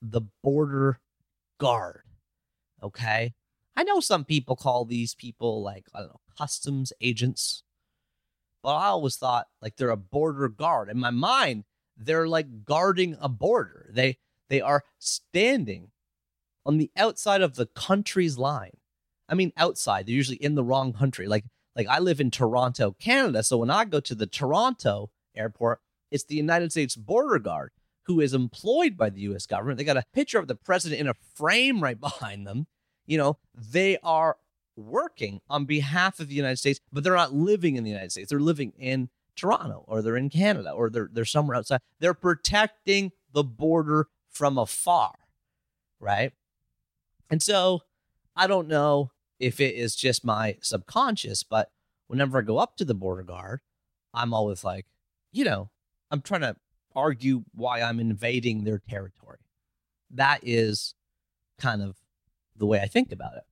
[0.00, 1.00] the border
[1.58, 2.02] guard.
[2.82, 3.34] Okay.
[3.76, 7.62] I know some people call these people like, I don't know, customs agents,
[8.62, 10.88] but I always thought like they're a border guard.
[10.88, 11.64] In my mind,
[11.96, 13.90] they're like guarding a border.
[13.92, 15.90] They they are standing
[16.64, 18.78] on the outside of the country's line
[19.28, 20.06] I mean outside.
[20.06, 21.26] They're usually in the wrong country.
[21.26, 21.44] Like
[21.76, 23.42] Like I live in Toronto, Canada.
[23.42, 27.72] So when I go to the Toronto airport, it's the United States Border Guard
[28.08, 29.78] who is employed by the US government.
[29.78, 32.66] They got a picture of the president in a frame right behind them.
[33.06, 34.36] You know, they are
[34.76, 38.30] working on behalf of the United States, but they're not living in the United States.
[38.30, 41.80] They're living in Toronto or they're in Canada or they're they're somewhere outside.
[42.00, 45.14] They're protecting the border from afar,
[46.00, 46.32] right?
[47.30, 47.82] And so
[48.34, 51.70] I don't know if it is just my subconscious, but
[52.06, 53.60] whenever I go up to the border guard,
[54.12, 54.86] I'm always like,
[55.32, 55.70] you know,
[56.10, 56.56] I'm trying to
[56.94, 59.38] argue why I'm invading their territory.
[60.10, 60.94] That is
[61.58, 61.96] kind of
[62.56, 63.44] the way I think about it.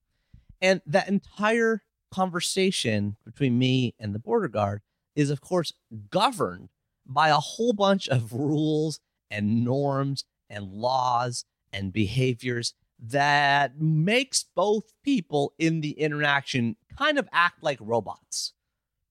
[0.61, 4.81] And that entire conversation between me and the border guard
[5.15, 5.73] is, of course,
[6.11, 6.71] governed
[7.05, 14.93] by a whole bunch of rules and norms and laws and behaviors that makes both
[15.05, 18.53] people in the interaction kind of act like robots.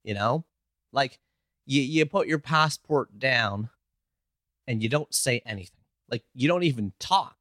[0.03, 0.45] You know,
[0.91, 1.19] like
[1.65, 3.69] you, you put your passport down
[4.67, 5.81] and you don't say anything.
[6.09, 7.35] Like you don't even talk.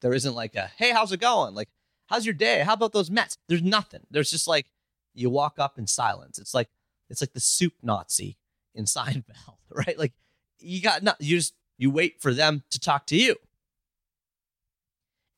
[0.00, 1.54] There isn't like a, hey, how's it going?
[1.54, 1.68] Like,
[2.06, 2.60] how's your day?
[2.60, 3.38] How about those Mets?
[3.48, 4.00] There's nothing.
[4.10, 4.66] There's just like
[5.14, 6.38] you walk up in silence.
[6.38, 6.68] It's like
[7.10, 8.38] it's like the soup Nazi
[8.74, 9.98] in Seinfeld, right?
[9.98, 10.12] Like
[10.60, 13.36] you got not you just you wait for them to talk to you.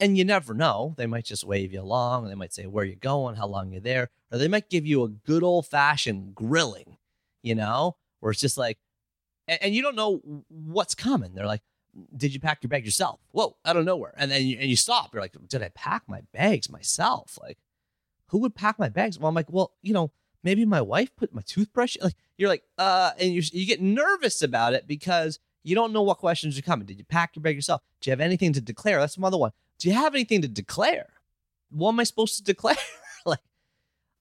[0.00, 0.94] And you never know.
[0.96, 2.26] They might just wave you along.
[2.26, 3.36] They might say, Where you going?
[3.36, 4.08] How long you there?
[4.32, 6.96] Or they might give you a good old fashioned grilling,
[7.42, 8.78] you know, where it's just like,
[9.46, 11.34] and, and, you don't know what's coming.
[11.34, 11.60] They're like,
[12.16, 13.20] Did you pack your bag yourself?
[13.32, 14.14] Whoa, out of nowhere.
[14.16, 15.12] And then you, and you stop.
[15.12, 17.38] You're like, Did I pack my bags myself?
[17.40, 17.58] Like,
[18.28, 19.18] who would pack my bags?
[19.18, 21.98] Well, I'm like, Well, you know, maybe my wife put my toothbrush.
[22.00, 26.00] Like, you're like, uh, and you, you get nervous about it because you don't know
[26.00, 26.86] what questions are coming.
[26.86, 27.82] Did you pack your bag yourself?
[28.00, 28.98] Do you have anything to declare?
[28.98, 31.08] That's another one do you have anything to declare?
[31.70, 32.76] What am I supposed to declare?
[33.26, 33.40] like,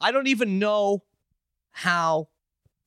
[0.02, 1.04] I don't even know
[1.72, 2.30] how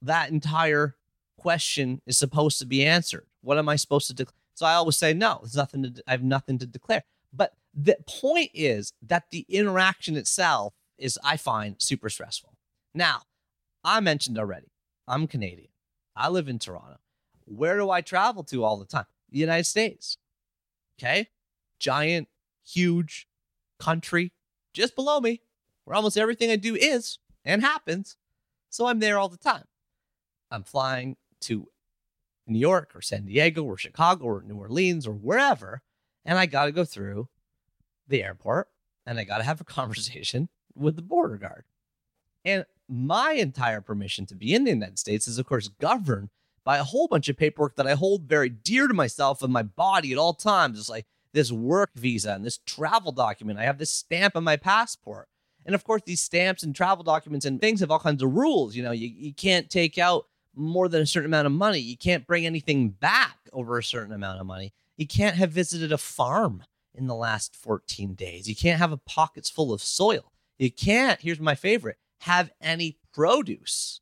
[0.00, 0.96] that entire
[1.36, 3.26] question is supposed to be answered.
[3.42, 4.34] What am I supposed to declare?
[4.54, 7.04] So I always say, no, there's nothing to, I have nothing to declare.
[7.32, 12.54] But the point is that the interaction itself is, I find, super stressful.
[12.94, 13.22] Now,
[13.84, 14.68] I mentioned already,
[15.06, 15.70] I'm Canadian.
[16.16, 16.98] I live in Toronto.
[17.44, 19.06] Where do I travel to all the time?
[19.30, 20.16] The United States.
[20.98, 21.28] Okay.
[21.78, 22.28] Giant
[22.64, 23.26] huge
[23.78, 24.32] country
[24.72, 25.40] just below me
[25.84, 28.16] where almost everything I do is and happens.
[28.70, 29.64] So I'm there all the time.
[30.50, 31.68] I'm flying to
[32.46, 35.82] New York or San Diego or Chicago or New Orleans or wherever.
[36.24, 37.28] And I got to go through
[38.08, 38.68] the airport
[39.06, 41.64] and I got to have a conversation with the border guard.
[42.44, 46.30] And my entire permission to be in the United States is, of course, governed
[46.64, 49.62] by a whole bunch of paperwork that I hold very dear to myself and my
[49.62, 50.78] body at all times.
[50.78, 53.58] It's like this work visa and this travel document.
[53.58, 55.28] I have this stamp on my passport.
[55.64, 58.74] And of course, these stamps and travel documents and things have all kinds of rules.
[58.74, 61.78] You know, you, you can't take out more than a certain amount of money.
[61.78, 64.72] You can't bring anything back over a certain amount of money.
[64.96, 66.64] You can't have visited a farm
[66.94, 68.48] in the last 14 days.
[68.48, 70.32] You can't have a pockets full of soil.
[70.58, 74.00] You can't, here's my favorite, have any produce,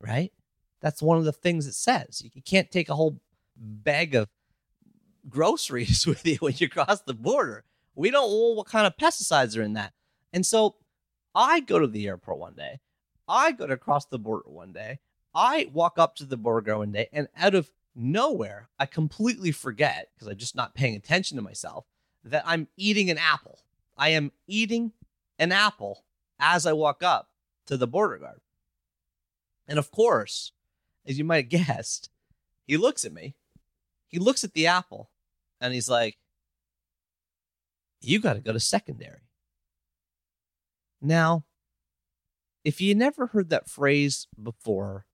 [0.00, 0.32] right?
[0.80, 2.22] That's one of the things it says.
[2.22, 3.20] You can't take a whole
[3.56, 4.28] bag of
[5.28, 7.64] groceries with you when you cross the border.
[7.94, 9.92] We don't know what kind of pesticides are in that.
[10.32, 10.76] And so
[11.34, 12.80] I go to the airport one day.
[13.28, 14.98] I go to cross the border one day.
[15.34, 19.50] I walk up to the border guard one day, and out of nowhere, I completely
[19.50, 21.86] forget because I'm just not paying attention to myself
[22.24, 23.60] that I'm eating an apple.
[23.96, 24.92] I am eating
[25.38, 26.04] an apple
[26.38, 27.30] as I walk up
[27.66, 28.40] to the border guard.
[29.66, 30.52] And of course,
[31.06, 32.10] as you might have guessed,
[32.66, 33.34] he looks at me.
[34.06, 35.10] He looks at the apple
[35.64, 36.18] and he's like,
[38.02, 39.22] You got to go to secondary.
[41.00, 41.44] Now,
[42.64, 45.06] if you never heard that phrase before,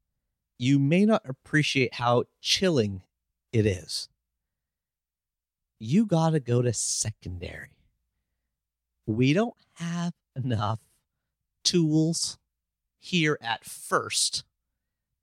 [0.59, 3.03] you may not appreciate how chilling
[3.53, 4.09] it is.
[5.79, 7.77] You got to go to secondary.
[9.07, 10.81] We don't have enough
[11.65, 12.39] tools
[12.99, 14.45] here at first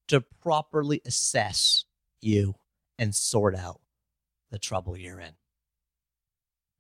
[0.08, 1.84] to properly assess
[2.22, 2.56] you
[2.98, 3.82] and sort out
[4.52, 5.34] the trouble you're in.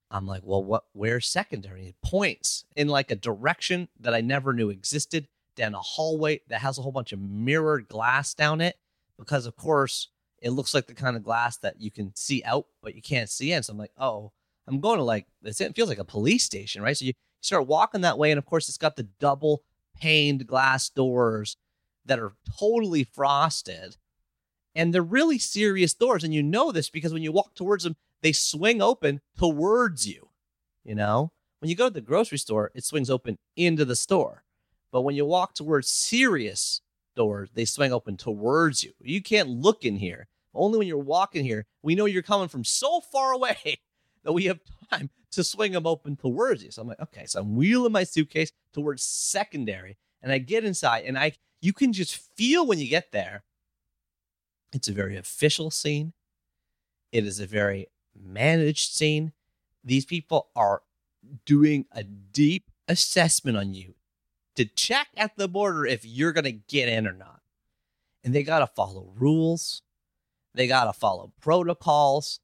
[0.09, 0.85] I'm like, well, what?
[0.93, 1.87] Where's secondary?
[1.87, 6.61] It points in like a direction that I never knew existed down a hallway that
[6.61, 8.77] has a whole bunch of mirrored glass down it.
[9.17, 10.09] Because of course,
[10.39, 13.29] it looks like the kind of glass that you can see out, but you can't
[13.29, 13.63] see in.
[13.63, 14.31] So I'm like, oh,
[14.67, 15.59] I'm going to like this.
[15.59, 16.95] It feels like a police station, right?
[16.95, 19.63] So you start walking that way, and of course, it's got the double
[19.99, 21.57] paned glass doors
[22.05, 23.97] that are totally frosted
[24.77, 26.23] and they're really serious doors.
[26.23, 30.29] And you know this because when you walk towards them, they swing open towards you.
[30.85, 34.43] You know, when you go to the grocery store, it swings open into the store.
[34.91, 36.81] But when you walk towards serious
[37.15, 38.93] doors, they swing open towards you.
[39.01, 40.27] You can't look in here.
[40.53, 43.79] Only when you're walking here, we know you're coming from so far away
[44.23, 44.59] that we have
[44.91, 46.69] time to swing them open towards you.
[46.69, 51.03] So I'm like, okay, so I'm wheeling my suitcase towards secondary, and I get inside,
[51.05, 53.43] and I you can just feel when you get there.
[54.73, 56.13] It's a very official scene.
[57.11, 59.31] It is a very managed scene.
[59.83, 60.81] These people are
[61.45, 63.95] doing a deep assessment on you
[64.55, 67.41] to check at the border if you're going to get in or not.
[68.23, 69.81] And they got to follow rules,
[70.53, 72.39] they got to follow protocols.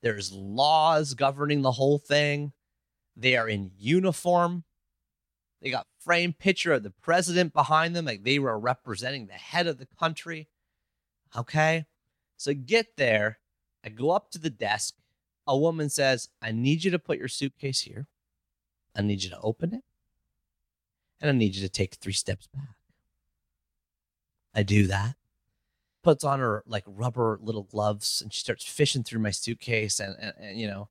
[0.00, 2.52] There's laws governing the whole thing.
[3.16, 4.62] They are in uniform.
[5.60, 9.66] They got framed picture of the president behind them, like they were representing the head
[9.66, 10.46] of the country.
[11.36, 11.86] Okay.
[12.36, 13.38] So I get there.
[13.84, 14.94] I go up to the desk.
[15.46, 18.06] A woman says, I need you to put your suitcase here.
[18.94, 19.84] I need you to open it.
[21.20, 22.76] And I need you to take three steps back.
[24.54, 25.16] I do that.
[26.02, 30.00] Puts on her like rubber little gloves and she starts fishing through my suitcase.
[30.00, 30.88] And, and, and you know,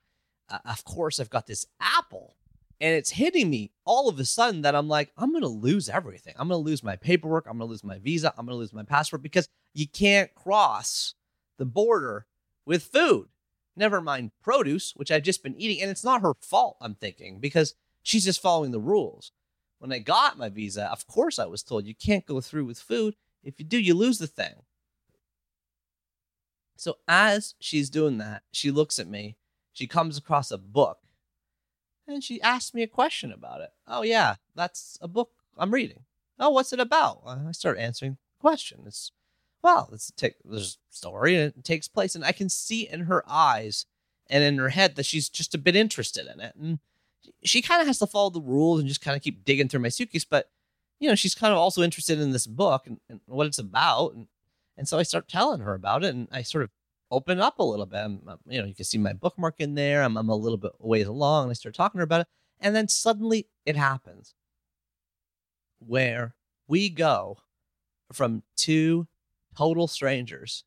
[0.50, 2.36] uh, of course, I've got this apple
[2.80, 6.36] and it's hitting me all of a sudden that I'm like, I'm to lose everything.
[6.38, 7.48] I'm to lose my paperwork.
[7.50, 8.34] I'm to lose my visa.
[8.38, 11.16] I'm to lose my passport because you can't cross
[11.58, 12.28] the border
[12.66, 13.30] with food.
[13.76, 15.82] Never mind produce, which I've just been eating.
[15.82, 19.32] And it's not her fault, I'm thinking, because she's just following the rules.
[19.80, 22.80] When I got my visa, of course I was told you can't go through with
[22.80, 23.16] food.
[23.44, 24.64] If you do, you lose the thing.
[26.76, 29.36] So as she's doing that, she looks at me.
[29.74, 31.00] She comes across a book
[32.08, 33.70] and she asked me a question about it.
[33.88, 36.04] Oh, yeah, that's a book I'm reading.
[36.40, 37.22] Oh, what's it about?
[37.26, 38.84] Uh, I start answering the question.
[38.86, 39.12] It's,
[39.62, 42.16] well, it's take, there's a story and it takes place.
[42.16, 43.86] And I can see in her eyes
[44.28, 46.56] and in her head that she's just a bit interested in it.
[46.56, 46.80] And
[47.44, 49.82] she kind of has to follow the rules and just kind of keep digging through
[49.82, 50.26] my suitcase.
[50.26, 50.50] But,
[51.00, 54.14] you know, she's kind of also interested in this book and, and what it's about.
[54.14, 54.28] And,
[54.78, 56.70] and so I start telling her about it and I sort of
[57.12, 57.98] open up a little bit.
[58.00, 60.04] I'm, you know, you can see my bookmark in there.
[60.04, 62.28] I'm, I'm a little bit ways along and I start talking to her about it.
[62.60, 64.34] And then suddenly it happens
[65.80, 66.36] where
[66.68, 67.38] we go
[68.12, 69.08] from two
[69.58, 70.64] total strangers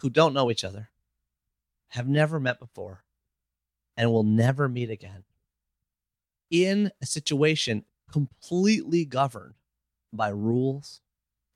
[0.00, 0.90] who don't know each other,
[1.88, 3.04] have never met before,
[3.96, 5.24] and will never meet again
[6.50, 9.54] in a situation completely governed
[10.12, 11.00] by rules,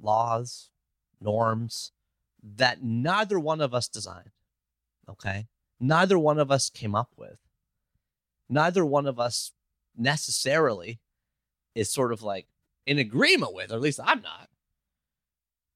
[0.01, 0.70] laws,
[1.20, 1.93] norms,
[2.43, 4.30] that neither one of us designed.
[5.09, 5.47] Okay.
[5.80, 7.39] Neither one of us came up with.
[8.49, 9.53] Neither one of us
[9.97, 11.01] necessarily
[11.74, 12.47] is sort of like
[12.86, 14.49] in agreement with, or at least I'm not.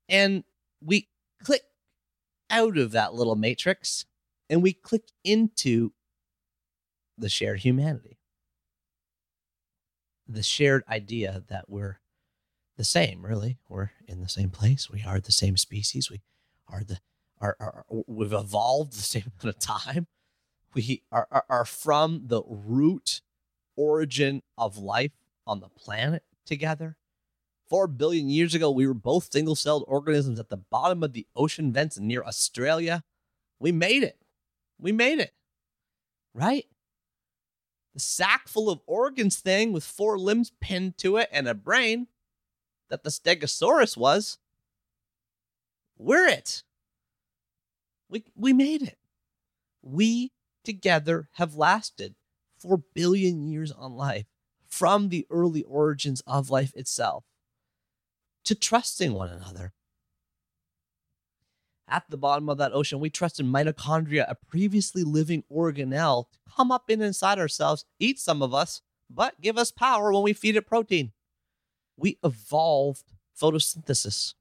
[0.08, 0.44] And
[0.80, 1.08] we
[1.42, 1.62] click
[2.50, 4.04] out of that little matrix
[4.48, 5.92] and we click into
[7.16, 8.18] the shared humanity.
[10.26, 12.00] The shared idea that we're
[12.76, 13.58] the same, really.
[13.68, 14.90] We're in the same place.
[14.90, 16.10] We are the same species.
[16.10, 16.22] We
[16.72, 16.98] are the
[17.40, 20.06] are, are we've evolved the same amount of time.
[20.74, 23.20] We are, are, are from the root
[23.76, 25.12] origin of life
[25.46, 26.96] on the planet together.
[27.68, 31.26] Four billion years ago, we were both single celled organisms at the bottom of the
[31.36, 33.02] ocean vents near Australia.
[33.58, 34.18] We made it.
[34.78, 35.32] We made it.
[36.34, 36.66] Right?
[37.94, 42.08] The sack full of organs thing with four limbs pinned to it and a brain
[42.88, 44.38] that the Stegosaurus was
[46.02, 46.62] we're it.
[48.08, 48.98] We, we made it.
[49.82, 50.32] We
[50.64, 52.14] together have lasted
[52.58, 54.26] 4 billion years on life
[54.68, 57.24] from the early origins of life itself
[58.44, 59.72] to trusting one another.
[61.88, 66.72] At the bottom of that ocean, we trusted mitochondria, a previously living organelle, to come
[66.72, 68.80] up in inside ourselves, eat some of us,
[69.10, 71.12] but give us power when we feed it protein.
[71.96, 74.34] We evolved photosynthesis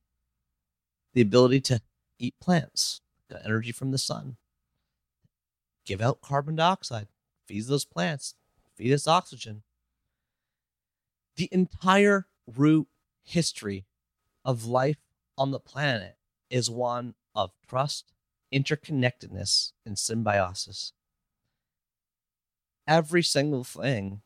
[1.14, 1.82] the ability to
[2.20, 4.38] eat plants, the energy from the sun,
[5.86, 7.08] give out carbon dioxide,
[7.48, 8.36] feed those plants,
[8.76, 9.64] feed us oxygen.
[11.36, 12.88] The entire root
[13.24, 13.86] history
[14.44, 14.98] of life
[15.38, 16.18] on the planet
[16.50, 18.12] is one of trust,
[18.54, 20.94] interconnectedness, and symbiosis.
[22.88, 24.22] Every single thing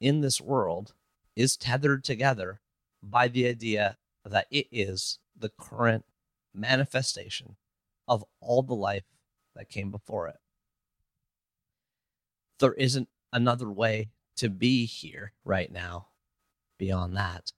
[0.00, 0.94] in this world
[1.34, 2.60] is tethered together
[3.02, 6.04] by the idea that it is the current
[6.54, 7.56] manifestation
[8.06, 9.04] of all the life
[9.56, 10.36] that came before it.
[12.60, 16.08] There isn't another way to be here right now
[16.78, 17.52] beyond that.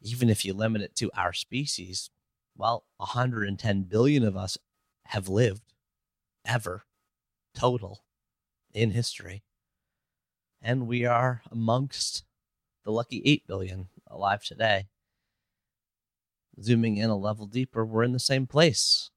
[0.00, 2.10] Even if you limit it to our species,
[2.56, 4.58] well, 110 billion of us
[5.06, 5.74] have lived
[6.44, 6.84] ever,
[7.54, 8.02] total,
[8.72, 9.42] in history.
[10.62, 12.24] And we are amongst
[12.84, 14.86] the lucky 8 billion alive today.
[16.62, 19.10] Zooming in a level deeper, we're in the same place.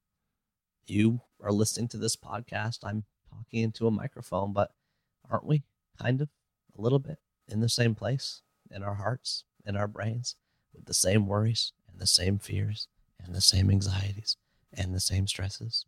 [0.86, 2.80] You are listening to this podcast.
[2.84, 4.72] I'm talking into a microphone, but
[5.30, 5.64] aren't we
[6.02, 6.30] kind of
[6.78, 10.36] a little bit in the same place in our hearts, in our brains,
[10.74, 12.88] with the same worries and the same fears
[13.24, 14.36] and the same anxieties
[14.74, 15.86] and the same stresses?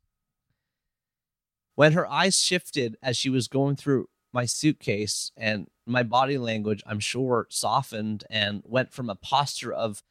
[1.75, 6.83] When her eyes shifted as she was going through my suitcase and my body language,
[6.85, 10.03] I'm sure, softened and went from a posture of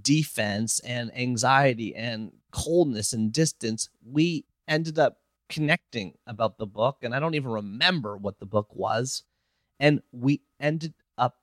[0.00, 5.18] defense and anxiety and coldness and distance, we ended up
[5.48, 6.98] connecting about the book.
[7.02, 9.24] And I don't even remember what the book was.
[9.78, 11.36] And we ended up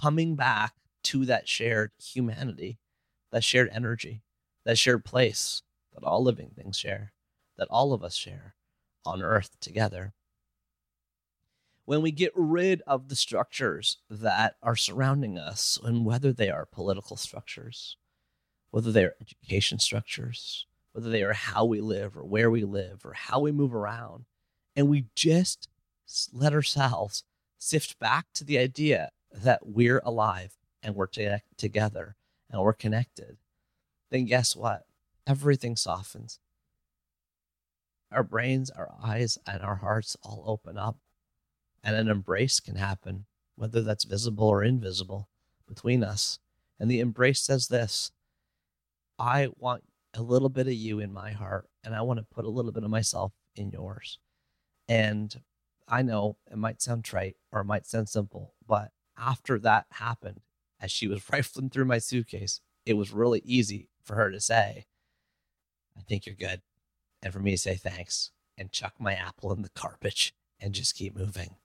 [0.00, 0.72] coming back
[1.04, 2.78] to that shared humanity,
[3.30, 4.22] that shared energy,
[4.64, 5.62] that shared place
[5.94, 7.12] that all living things share,
[7.56, 8.54] that all of us share
[9.04, 10.12] on earth together
[11.86, 16.66] when we get rid of the structures that are surrounding us, and whether they are
[16.66, 17.96] political structures,
[18.70, 23.06] whether they are education structures, whether they are how we live or where we live
[23.06, 24.24] or how we move around,
[24.74, 25.68] and we just
[26.32, 27.22] let ourselves
[27.56, 31.08] sift back to the idea that we're alive and we're
[31.56, 32.16] together
[32.50, 33.36] and we're connected,
[34.10, 34.86] then guess what?
[35.24, 36.40] Everything softens.
[38.10, 40.96] Our brains, our eyes, and our hearts all open up
[41.86, 45.28] and an embrace can happen, whether that's visible or invisible,
[45.68, 46.40] between us.
[46.80, 48.10] And the embrace says this
[49.20, 52.44] I want a little bit of you in my heart, and I want to put
[52.44, 54.18] a little bit of myself in yours.
[54.88, 55.40] And
[55.86, 60.40] I know it might sound trite or it might sound simple, but after that happened,
[60.80, 64.86] as she was rifling through my suitcase, it was really easy for her to say,
[65.96, 66.62] I think you're good.
[67.22, 70.96] And for me to say thanks and chuck my apple in the garbage and just
[70.96, 71.56] keep moving.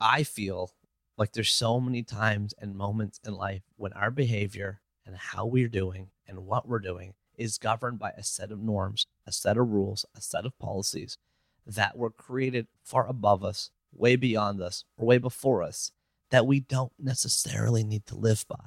[0.00, 0.72] I feel
[1.16, 5.68] like there's so many times and moments in life when our behavior and how we're
[5.68, 9.68] doing and what we're doing is governed by a set of norms, a set of
[9.68, 11.18] rules, a set of policies
[11.66, 15.92] that were created far above us, way beyond us, or way before us
[16.30, 18.64] that we don't necessarily need to live by.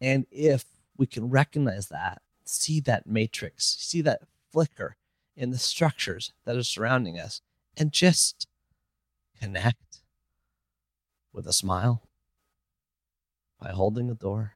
[0.00, 0.64] And if
[0.96, 4.22] we can recognize that, see that matrix, see that
[4.52, 4.96] flicker
[5.36, 7.40] in the structures that are surrounding us,
[7.76, 8.46] and just
[9.40, 10.02] connect
[11.32, 12.02] with a smile,
[13.60, 14.54] by holding the door,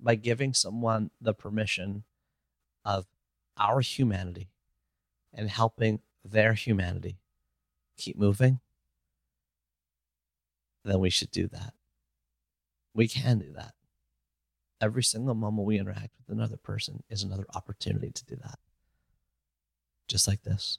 [0.00, 2.04] by giving someone the permission
[2.84, 3.06] of
[3.56, 4.48] our humanity
[5.32, 7.18] and helping their humanity
[7.96, 8.60] keep moving,
[10.84, 11.72] then we should do that.
[12.94, 13.74] We can do that.
[14.80, 18.58] Every single moment we interact with another person is another opportunity to do that.
[20.06, 20.78] Just like this.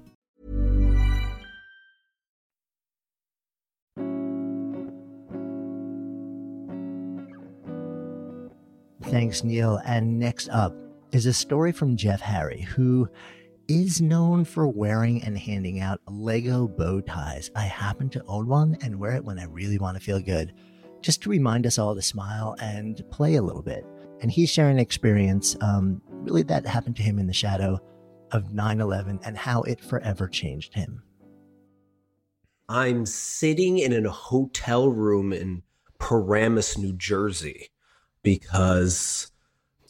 [9.03, 9.79] Thanks, Neil.
[9.85, 10.75] And next up
[11.11, 13.09] is a story from Jeff Harry, who
[13.67, 17.49] is known for wearing and handing out Lego bow ties.
[17.55, 20.53] I happen to own one and wear it when I really want to feel good,
[21.01, 23.85] just to remind us all to smile and play a little bit.
[24.21, 27.79] And he's sharing an experience, um, really, that happened to him in the shadow
[28.31, 31.01] of 9 11 and how it forever changed him.
[32.69, 35.63] I'm sitting in a hotel room in
[35.99, 37.70] Paramus, New Jersey,
[38.23, 39.31] because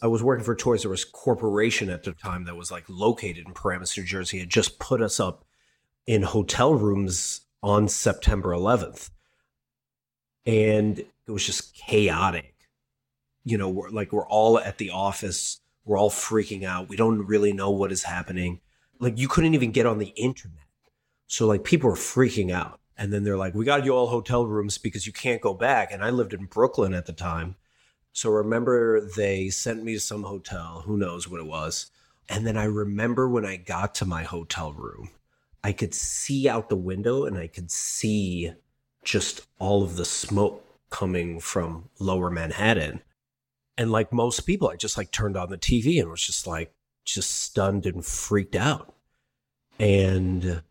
[0.02, 3.46] I was working for Toys R Us Corporation at the time that was like located
[3.46, 4.40] in Paramus, New Jersey.
[4.40, 5.44] Had just put us up
[6.06, 9.10] in hotel rooms on September 11th,
[10.44, 12.54] and it was just chaotic.
[13.44, 16.88] You know, we're like we're all at the office, we're all freaking out.
[16.88, 18.60] We don't really know what is happening.
[18.98, 20.66] Like you couldn't even get on the internet,
[21.26, 22.80] so like people were freaking out.
[22.96, 25.92] And then they're like, "We got you all hotel rooms because you can't go back."
[25.92, 27.56] And I lived in Brooklyn at the time
[28.12, 31.90] so remember they sent me to some hotel, who knows what it was.
[32.28, 35.10] And then I remember when I got to my hotel room,
[35.64, 38.52] I could see out the window and I could see
[39.02, 43.00] just all of the smoke coming from lower Manhattan.
[43.78, 46.74] And like most people, I just like turned on the TV and was just like
[47.04, 48.94] just stunned and freaked out.
[49.78, 50.62] And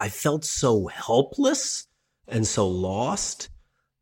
[0.00, 1.86] I felt so helpless
[2.26, 3.50] and so lost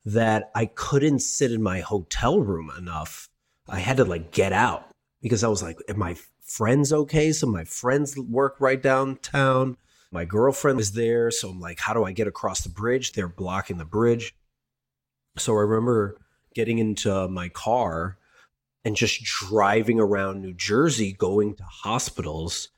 [0.04, 3.28] that I couldn't sit in my hotel room enough.
[3.68, 4.90] I had to like get out
[5.20, 9.76] because I was like, "Are my friends okay?" So my friends work right downtown.
[10.10, 13.28] My girlfriend is there, so I'm like, "How do I get across the bridge?" They're
[13.28, 14.34] blocking the bridge.
[15.36, 16.18] So I remember
[16.54, 18.18] getting into my car
[18.84, 22.70] and just driving around New Jersey, going to hospitals,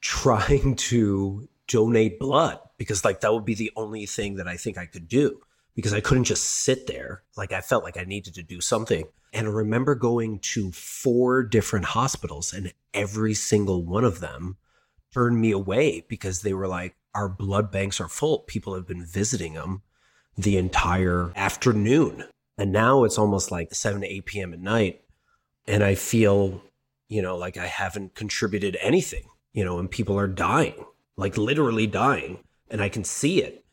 [0.00, 4.76] trying to donate blood because like that would be the only thing that I think
[4.76, 5.40] I could do
[5.74, 7.22] because I couldn't just sit there.
[7.36, 9.04] Like I felt like I needed to do something.
[9.32, 14.56] And I remember going to four different hospitals, and every single one of them
[15.12, 18.40] turned me away because they were like, our blood banks are full.
[18.40, 19.82] People have been visiting them
[20.36, 22.24] the entire afternoon.
[22.56, 24.52] And now it's almost like 7 to 8 p.m.
[24.52, 25.02] at night.
[25.66, 26.62] And I feel,
[27.08, 30.84] you know, like I haven't contributed anything, you know, and people are dying,
[31.16, 32.40] like literally dying.
[32.70, 33.64] And I can see it.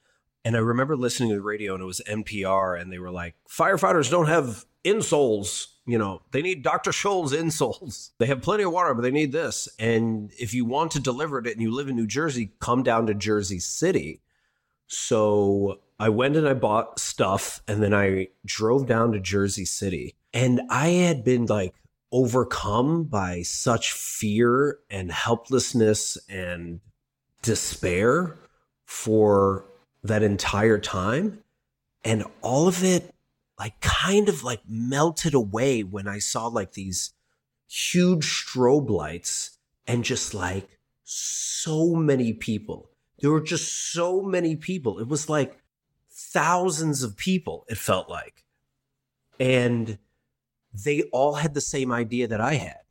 [0.46, 3.36] And I remember listening to the radio and it was NPR and they were like,
[3.50, 5.68] firefighters don't have insoles.
[5.86, 6.92] You know, they need Dr.
[6.92, 8.12] Scholl's insoles.
[8.18, 9.68] They have plenty of water, but they need this.
[9.80, 13.08] And if you want to deliver it and you live in New Jersey, come down
[13.08, 14.22] to Jersey City.
[14.88, 20.16] So I went and I bought stuff and then I drove down to Jersey City.
[20.34, 21.74] And I had been like
[22.12, 26.80] overcome by such fear and helplessness and
[27.42, 28.38] despair
[28.86, 29.66] for
[30.04, 31.44] that entire time.
[32.04, 33.14] And all of it
[33.60, 37.14] like kind of like melted away when I saw like these
[37.68, 42.90] huge strobe lights and just like so many people.
[43.20, 45.00] There were just so many people.
[45.00, 45.58] It was like
[46.12, 48.46] thousands of people, it felt like.
[49.40, 49.98] And
[50.74, 52.82] they all had the same idea that I had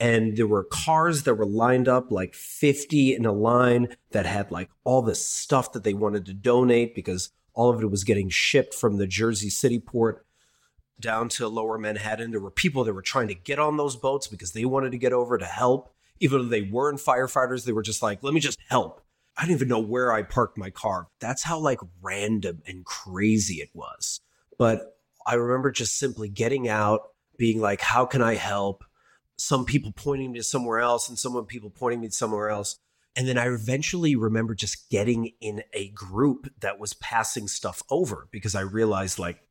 [0.00, 4.50] and there were cars that were lined up like 50 in a line that had
[4.50, 8.30] like all the stuff that they wanted to donate because all of it was getting
[8.30, 10.24] shipped from the Jersey City port
[10.98, 12.30] down to lower Manhattan.
[12.30, 14.98] There were people that were trying to get on those boats because they wanted to
[14.98, 15.94] get over to help.
[16.18, 19.02] Even though they weren't firefighters, they were just like, let me just help.
[19.36, 21.08] I didn't even know where I parked my car.
[21.18, 24.20] That's how like random and crazy it was.
[24.58, 27.00] But I remember just simply getting out,
[27.38, 28.84] being like, how can I help?
[29.40, 32.78] Some people pointing me to somewhere else and some people pointing me to somewhere else.
[33.16, 38.28] And then I eventually remember just getting in a group that was passing stuff over
[38.30, 39.42] because I realized like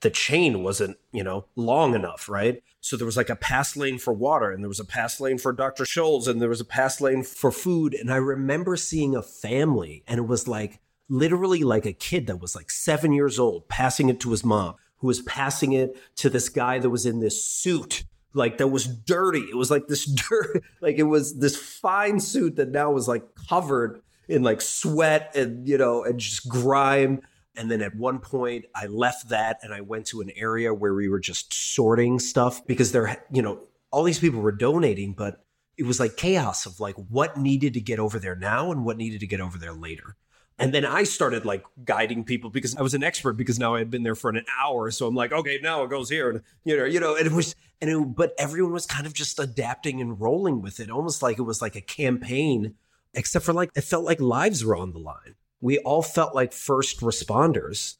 [0.00, 2.62] the chain wasn't, you know, long enough, right?
[2.80, 5.38] So there was like a pass lane for water and there was a pass lane
[5.38, 5.84] for Dr.
[5.84, 7.94] Scholl's and there was a pass lane for food.
[7.94, 12.40] And I remember seeing a family and it was like literally like a kid that
[12.40, 16.28] was like seven years old passing it to his mom, who was passing it to
[16.28, 18.02] this guy that was in this suit
[18.34, 19.40] like that was dirty.
[19.40, 23.24] It was like this dirt, like it was this fine suit that now was like
[23.48, 27.20] covered in like sweat and you know and just grime
[27.56, 30.94] and then at one point i left that and i went to an area where
[30.94, 33.60] we were just sorting stuff because there you know
[33.90, 35.44] all these people were donating but
[35.76, 38.96] it was like chaos of like what needed to get over there now and what
[38.96, 40.16] needed to get over there later
[40.58, 43.78] and then I started like guiding people because I was an expert because now I
[43.78, 44.90] had been there for an hour.
[44.90, 46.30] So I'm like, okay, now it goes here.
[46.30, 49.14] And you know, you know, and it was and it, but everyone was kind of
[49.14, 52.74] just adapting and rolling with it, almost like it was like a campaign,
[53.14, 55.36] except for like it felt like lives were on the line.
[55.60, 57.96] We all felt like first responders.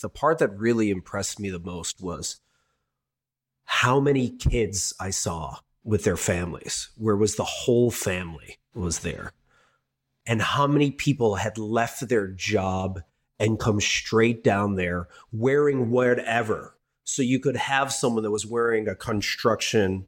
[0.00, 2.40] The part that really impressed me the most was
[3.64, 9.32] how many kids I saw with their families, where was the whole family was there
[10.26, 13.00] and how many people had left their job
[13.38, 16.76] and come straight down there wearing whatever.
[17.04, 20.06] So you could have someone that was wearing a construction,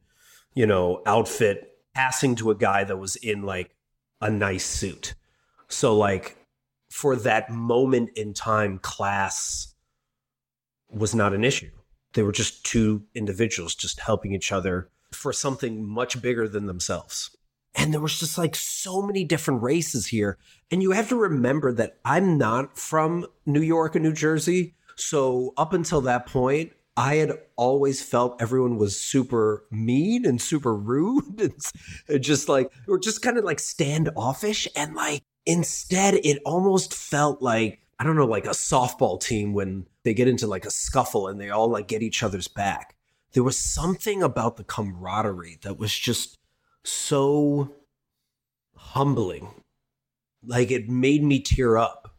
[0.53, 3.75] you know, outfit passing to a guy that was in like
[4.21, 5.15] a nice suit.
[5.67, 6.37] So like
[6.89, 9.73] for that moment in time class
[10.91, 11.71] was not an issue.
[12.13, 17.35] They were just two individuals just helping each other for something much bigger than themselves.
[17.75, 20.37] And there was just like so many different races here.
[20.71, 24.75] And you have to remember that I'm not from New York or New Jersey.
[24.95, 30.75] So up until that point, I had always felt everyone was super mean and super
[30.75, 31.41] rude
[32.07, 34.67] and just like, or just kind of like standoffish.
[34.75, 39.87] And like, instead, it almost felt like, I don't know, like a softball team when
[40.03, 42.95] they get into like a scuffle and they all like get each other's back.
[43.31, 46.37] There was something about the camaraderie that was just
[46.83, 47.73] so
[48.75, 49.49] humbling.
[50.45, 52.15] Like it made me tear up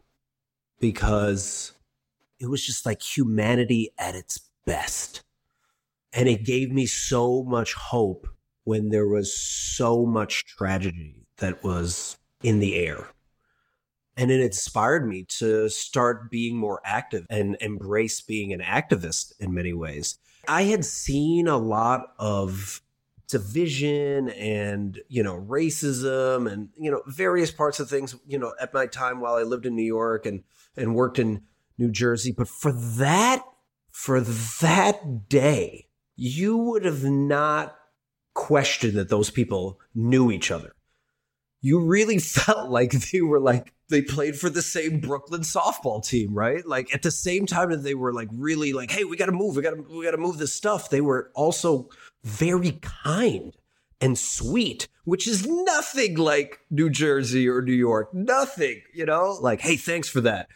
[0.80, 1.72] because
[2.38, 5.22] it was just like humanity at its best.
[6.12, 8.28] And it gave me so much hope
[8.64, 13.08] when there was so much tragedy that was in the air.
[14.16, 19.52] And it inspired me to start being more active and embrace being an activist in
[19.52, 20.18] many ways.
[20.46, 22.80] I had seen a lot of
[23.28, 28.74] division and you know racism and you know various parts of things you know at
[28.74, 30.42] my time while I lived in New York and
[30.76, 31.42] and worked in
[31.78, 33.42] New Jersey but for that
[33.90, 37.76] for that day you would have not
[38.34, 40.74] questioned that those people knew each other
[41.62, 46.34] you really felt like they were like they played for the same Brooklyn softball team,
[46.34, 46.66] right?
[46.66, 49.32] Like at the same time that they were like really like, hey, we got to
[49.32, 50.90] move, we got to we got to move this stuff.
[50.90, 51.90] They were also
[52.24, 53.56] very kind
[54.00, 58.12] and sweet, which is nothing like New Jersey or New York.
[58.12, 59.38] Nothing, you know?
[59.40, 60.48] Like, hey, thanks for that.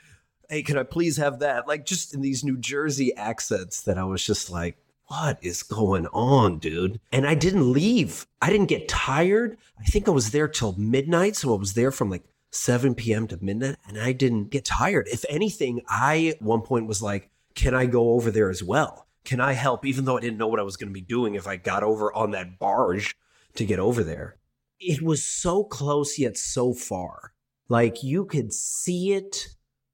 [0.49, 1.69] Hey, can I please have that?
[1.69, 6.07] Like just in these New Jersey accents that I was just like, what is going
[6.09, 7.01] on, dude?
[7.12, 8.27] And I didn't leave.
[8.43, 9.57] I didn't get tired.
[9.79, 11.37] I think I was there till midnight.
[11.37, 13.27] So I was there from like 7 p.m.
[13.29, 15.09] to midnight and I didn't get tired.
[15.11, 19.07] If anything, I at one point was like, can I go over there as well?
[19.29, 19.85] Can I help?
[19.85, 21.83] Even though I didn't know what I was going to be doing if I got
[21.83, 23.14] over on that barge
[23.57, 24.39] to get over there.
[24.81, 27.35] It was so close yet so far.
[27.68, 29.49] Like you could see it,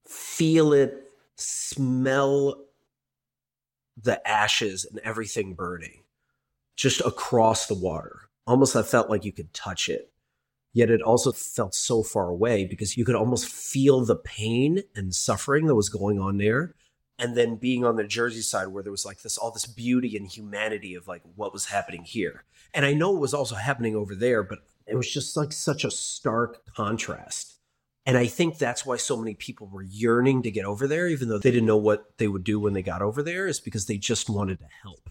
[0.06, 2.64] feel it, smell
[4.00, 6.04] the ashes and everything burning
[6.76, 8.28] just across the water.
[8.46, 10.12] Almost I felt like you could touch it.
[10.72, 15.12] Yet it also felt so far away because you could almost feel the pain and
[15.12, 16.76] suffering that was going on there.
[17.18, 20.16] And then being on the Jersey side where there was like this all this beauty
[20.16, 22.44] and humanity of like what was happening here.
[22.72, 25.84] And I know it was also happening over there, but it was just like such
[25.84, 27.54] a stark contrast.
[28.06, 31.28] And I think that's why so many people were yearning to get over there, even
[31.28, 33.86] though they didn't know what they would do when they got over there, is because
[33.86, 35.08] they just wanted to help.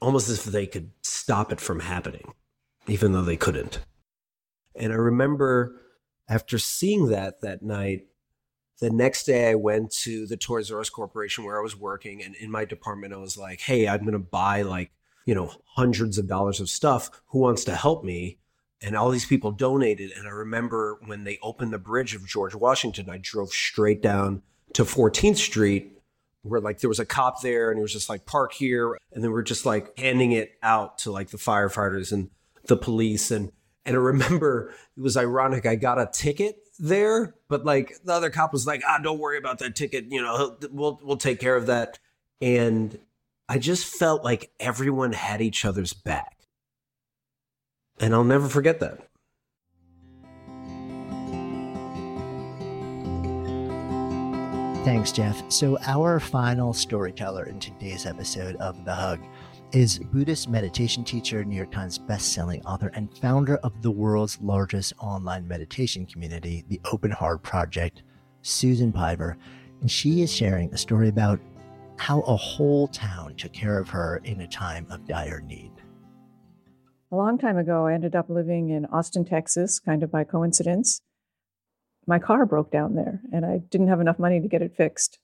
[0.00, 2.34] Almost as if they could stop it from happening,
[2.86, 3.80] even though they couldn't.
[4.76, 5.80] And I remember
[6.28, 8.06] after seeing that that night,
[8.82, 12.20] the next day I went to the Toys R Us Corporation where I was working.
[12.20, 14.90] And in my department, I was like, hey, I'm going to buy like,
[15.24, 17.08] you know, hundreds of dollars of stuff.
[17.28, 18.38] Who wants to help me?
[18.84, 20.10] and all these people donated.
[20.16, 24.42] And I remember when they opened the bridge of George Washington, I drove straight down
[24.72, 25.92] to 14th Street
[26.42, 29.22] where like there was a cop there and he was just like park here and
[29.22, 32.30] then we're just like handing it out to like the firefighters and
[32.66, 33.52] the police and
[33.84, 38.28] and I remember it was ironic I got a ticket there but like the other
[38.28, 41.56] cop was like ah don't worry about that ticket you know we'll we'll take care
[41.56, 41.98] of that
[42.40, 42.98] and
[43.48, 46.42] I just felt like everyone had each other's back
[48.00, 48.98] and I'll never forget that.
[54.84, 55.40] Thanks, Jeff.
[55.48, 59.20] So, our final storyteller in today's episode of The Hug
[59.72, 64.92] is Buddhist meditation teacher, New York Times bestselling author, and founder of the world's largest
[64.98, 68.02] online meditation community, the Open Heart Project,
[68.42, 69.38] Susan Piver.
[69.80, 71.40] And she is sharing a story about
[71.96, 75.72] how a whole town took care of her in a time of dire need.
[77.10, 81.00] A long time ago, I ended up living in Austin, Texas, kind of by coincidence.
[82.06, 85.18] My car broke down there, and I didn't have enough money to get it fixed.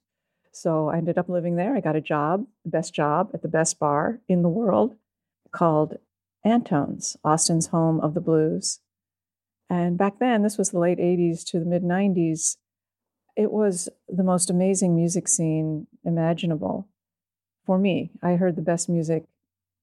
[0.61, 1.77] So I ended up living there.
[1.77, 4.97] I got a job, the best job at the best bar in the world
[5.53, 5.99] called
[6.45, 8.81] Antone's, Austin's home of the blues.
[9.71, 12.57] And back then, this was the late 80s to the mid 90s,
[13.37, 16.89] it was the most amazing music scene imaginable.
[17.65, 19.27] For me, I heard the best music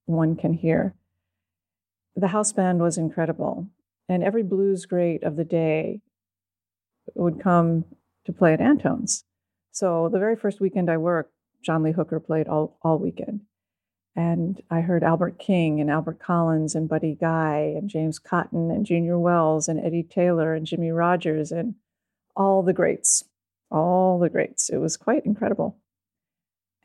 [0.08, 0.94] one can hear.
[2.18, 3.68] The house band was incredible,
[4.10, 6.02] and every blues great of the day
[7.14, 7.86] would come
[8.26, 9.24] to play at Antone's.
[9.76, 13.42] So the very first weekend I worked, John Lee Hooker played all, all weekend.
[14.16, 18.86] And I heard Albert King and Albert Collins and Buddy Guy and James Cotton and
[18.86, 21.76] Junior Wells and Eddie Taylor and Jimmy Rogers and
[22.38, 23.26] all the greats,
[23.70, 24.70] all the greats.
[24.70, 25.78] It was quite incredible.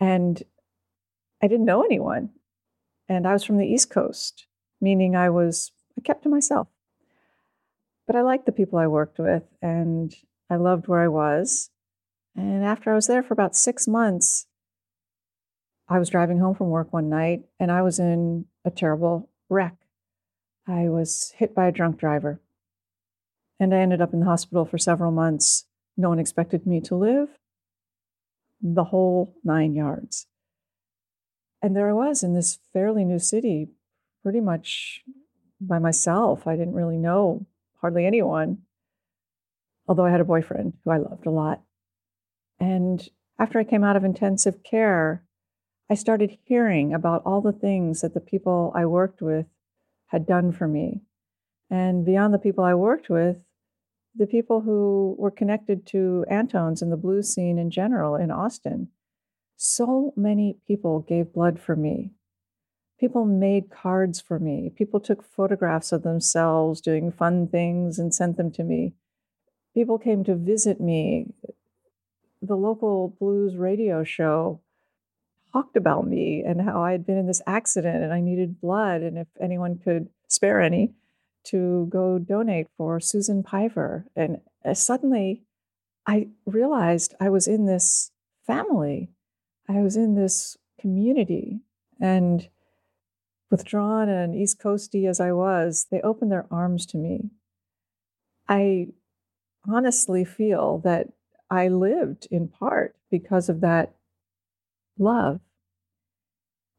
[0.01, 0.43] And
[1.41, 2.31] I didn't know anyone.
[3.09, 4.47] And I was from the East Coast,
[4.81, 6.67] meaning I was, I kept to myself.
[8.09, 10.13] But I liked the people I worked with and
[10.51, 11.70] I loved where I was.
[12.41, 14.47] And after I was there for about six months,
[15.89, 19.75] I was driving home from work one night and I was in a terrible wreck.
[20.67, 22.41] I was hit by a drunk driver.
[23.59, 25.67] And I ended up in the hospital for several months.
[25.99, 27.29] No one expected me to live.
[28.63, 30.27] The whole nine yards.
[31.61, 33.69] And there I was in this fairly new city,
[34.23, 35.03] pretty much
[35.61, 36.47] by myself.
[36.47, 37.45] I didn't really know
[37.83, 38.63] hardly anyone,
[39.87, 41.61] although I had a boyfriend who I loved a lot.
[42.61, 43.09] And
[43.39, 45.25] after I came out of intensive care,
[45.91, 49.47] I started hearing about all the things that the people I worked with
[50.09, 51.01] had done for me.
[51.71, 53.39] And beyond the people I worked with,
[54.15, 58.89] the people who were connected to Antone's and the blues scene in general in Austin.
[59.57, 62.11] So many people gave blood for me.
[62.99, 64.71] People made cards for me.
[64.77, 68.95] People took photographs of themselves doing fun things and sent them to me.
[69.75, 71.33] People came to visit me
[72.43, 74.61] the local blues radio show
[75.53, 79.03] talked about me and how I had been in this accident and I needed blood
[79.03, 80.93] and if anyone could spare any
[81.45, 84.07] to go donate for Susan Piver.
[84.15, 85.43] And uh, suddenly
[86.07, 88.13] I realized I was in this
[88.47, 89.11] family.
[89.69, 91.61] I was in this community
[92.01, 92.49] and
[93.51, 97.31] withdrawn and East Coasty as I was, they opened their arms to me.
[98.49, 98.89] I
[99.69, 101.09] honestly feel that
[101.51, 103.95] I lived in part because of that
[104.99, 105.41] love.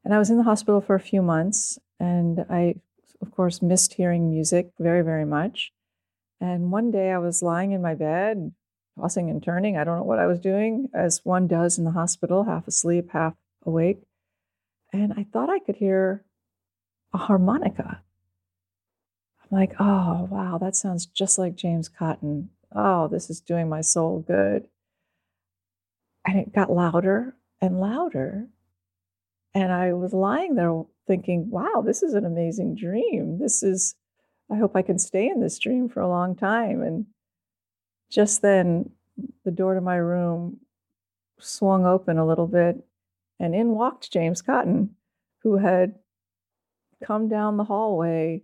[0.04, 2.76] And I was in the hospital for a few months, and I,
[3.20, 5.72] of course, missed hearing music very, very much.
[6.40, 8.52] And one day I was lying in my bed,
[8.98, 9.76] tossing and turning.
[9.76, 13.10] I don't know what I was doing, as one does in the hospital, half asleep,
[13.12, 14.02] half awake.
[14.92, 16.24] And I thought I could hear
[17.12, 18.02] a harmonica.
[19.42, 23.80] I'm like, oh, wow, that sounds just like James Cotton oh, this is doing my
[23.80, 24.66] soul good.
[26.26, 28.48] And it got louder and louder.
[29.54, 33.38] And I was lying there thinking, wow, this is an amazing dream.
[33.38, 33.94] This is,
[34.50, 36.82] I hope I can stay in this dream for a long time.
[36.82, 37.06] And
[38.10, 38.90] just then,
[39.44, 40.58] the door to my room
[41.38, 42.76] swung open a little bit,
[43.38, 44.90] and in walked James Cotton,
[45.42, 45.96] who had
[47.04, 48.42] come down the hallway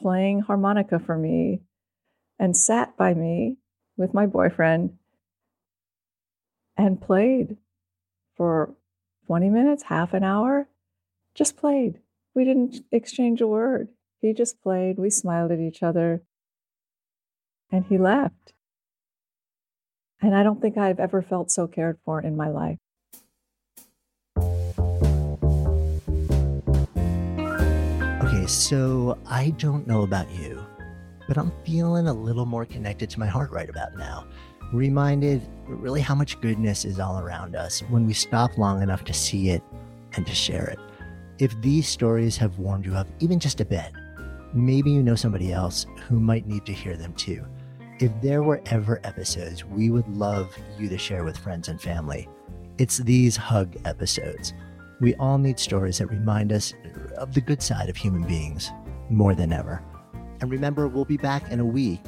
[0.00, 1.62] playing harmonica for me
[2.38, 3.56] and sat by me
[3.96, 4.96] with my boyfriend
[6.76, 7.56] and played
[8.36, 8.74] for
[9.26, 10.68] 20 minutes, half an hour,
[11.34, 12.00] just played.
[12.34, 13.88] We didn't exchange a word.
[14.20, 14.98] He just played.
[14.98, 16.22] We smiled at each other.
[17.70, 18.52] And he left.
[20.20, 22.78] And I don't think I've ever felt so cared for in my life.
[28.24, 30.64] Okay, so I don't know about you,
[31.28, 34.26] but I'm feeling a little more connected to my heart right about now.
[34.72, 39.12] Reminded really how much goodness is all around us when we stop long enough to
[39.12, 39.62] see it
[40.14, 40.78] and to share it.
[41.38, 43.92] If these stories have warmed you up even just a bit,
[44.54, 47.44] maybe you know somebody else who might need to hear them too.
[47.98, 52.28] If there were ever episodes we would love you to share with friends and family,
[52.78, 54.52] it's these hug episodes.
[55.00, 56.74] We all need stories that remind us
[57.16, 58.70] of the good side of human beings
[59.10, 59.82] more than ever.
[60.40, 62.00] And remember, we'll be back in a week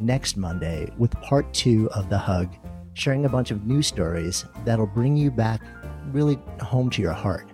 [0.00, 2.54] next Monday with part two of The Hug,
[2.94, 5.60] sharing a bunch of new stories that'll bring you back
[6.12, 7.48] really home to your heart.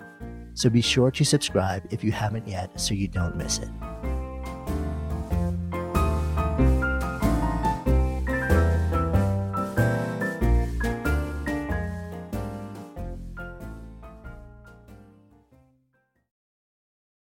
[0.55, 3.69] So be sure to subscribe if you haven't yet so you don't miss it.